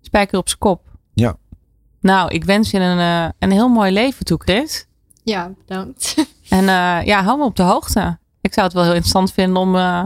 Spijker 0.00 0.38
op 0.38 0.48
zijn 0.48 0.60
kop. 0.60 0.82
Ja. 1.14 1.36
Nou, 2.00 2.30
ik 2.30 2.44
wens 2.44 2.70
je 2.70 2.78
een, 2.78 2.98
uh, 2.98 3.28
een 3.38 3.50
heel 3.50 3.68
mooi 3.68 3.92
leven 3.92 4.24
toe, 4.24 4.38
Chris. 4.42 4.86
Ja, 5.22 5.52
bedankt. 5.66 6.14
En 6.48 6.62
uh, 6.62 7.04
ja, 7.04 7.22
hou 7.22 7.38
me 7.38 7.44
op 7.44 7.56
de 7.56 7.62
hoogte. 7.62 8.18
Ik 8.40 8.52
zou 8.52 8.66
het 8.66 8.74
wel 8.74 8.84
heel 8.84 8.92
interessant 8.92 9.32
vinden 9.32 9.56
om, 9.56 9.74
uh, 9.76 10.02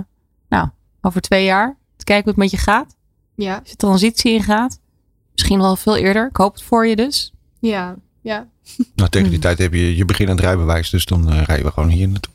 nou, 0.48 0.68
over 1.00 1.20
twee 1.20 1.44
jaar 1.44 1.76
te 1.96 2.04
kijken 2.04 2.24
hoe 2.24 2.32
het 2.32 2.42
met 2.42 2.60
je 2.60 2.66
gaat. 2.66 2.96
Ja. 3.34 3.58
Als 3.58 3.70
je 3.70 3.76
transitie 3.76 4.32
ingaat. 4.32 4.78
Misschien 5.32 5.58
wel 5.58 5.76
veel 5.76 5.96
eerder. 5.96 6.28
Ik 6.28 6.36
hoop 6.36 6.52
het 6.52 6.62
voor 6.62 6.86
je 6.86 6.96
dus. 6.96 7.32
Ja, 7.60 7.94
ja. 8.20 8.46
Nou, 8.94 9.10
tegen 9.10 9.30
die 9.30 9.38
tijd 9.38 9.58
heb 9.58 9.72
je 9.72 9.96
je 9.96 10.04
beginnend 10.04 10.40
rijbewijs, 10.40 10.90
dus 10.90 11.04
dan 11.04 11.32
uh, 11.32 11.42
rijden 11.42 11.66
we 11.66 11.72
gewoon 11.72 11.88
hier 11.88 12.08
naartoe. 12.08 12.32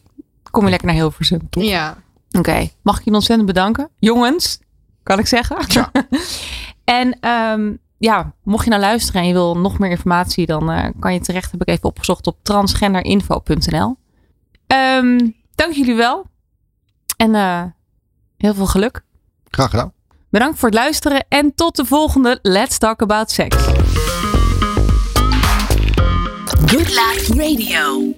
Kom 0.51 0.63
je 0.63 0.69
lekker 0.69 0.87
naar 0.87 0.97
Hilversum, 0.97 1.49
toch? 1.49 1.63
Ja. 1.63 1.97
Oké. 2.27 2.37
Okay. 2.37 2.73
Mag 2.81 2.99
ik 2.99 3.05
je 3.05 3.11
ontzettend 3.11 3.47
bedanken? 3.47 3.89
Jongens, 3.99 4.59
kan 5.03 5.19
ik 5.19 5.27
zeggen? 5.27 5.57
Ja. 5.67 5.91
en 6.99 7.29
um, 7.29 7.79
ja, 7.99 8.33
mocht 8.43 8.63
je 8.63 8.69
nou 8.69 8.81
luisteren 8.81 9.21
en 9.21 9.27
je 9.27 9.33
wil 9.33 9.57
nog 9.57 9.79
meer 9.79 9.89
informatie, 9.89 10.45
dan 10.45 10.71
uh, 10.71 10.85
kan 10.99 11.13
je 11.13 11.19
terecht, 11.19 11.51
heb 11.51 11.61
ik 11.61 11.67
even 11.67 11.83
opgezocht 11.83 12.27
op 12.27 12.37
transgenderinfo.nl. 12.41 13.97
Um, 14.67 15.35
dank 15.55 15.73
jullie 15.73 15.95
wel. 15.95 16.25
En 17.17 17.33
uh, 17.33 17.63
heel 18.37 18.53
veel 18.53 18.65
geluk. 18.65 19.03
Graag 19.49 19.69
gedaan. 19.69 19.93
Bedankt 20.29 20.59
voor 20.59 20.69
het 20.69 20.77
luisteren 20.77 21.25
en 21.29 21.55
tot 21.55 21.75
de 21.75 21.85
volgende 21.85 22.39
Let's 22.41 22.77
Talk 22.77 23.01
About 23.01 23.31
Sex. 23.31 23.55
Good 26.65 26.89
Life 26.89 27.33
Radio. 27.33 28.13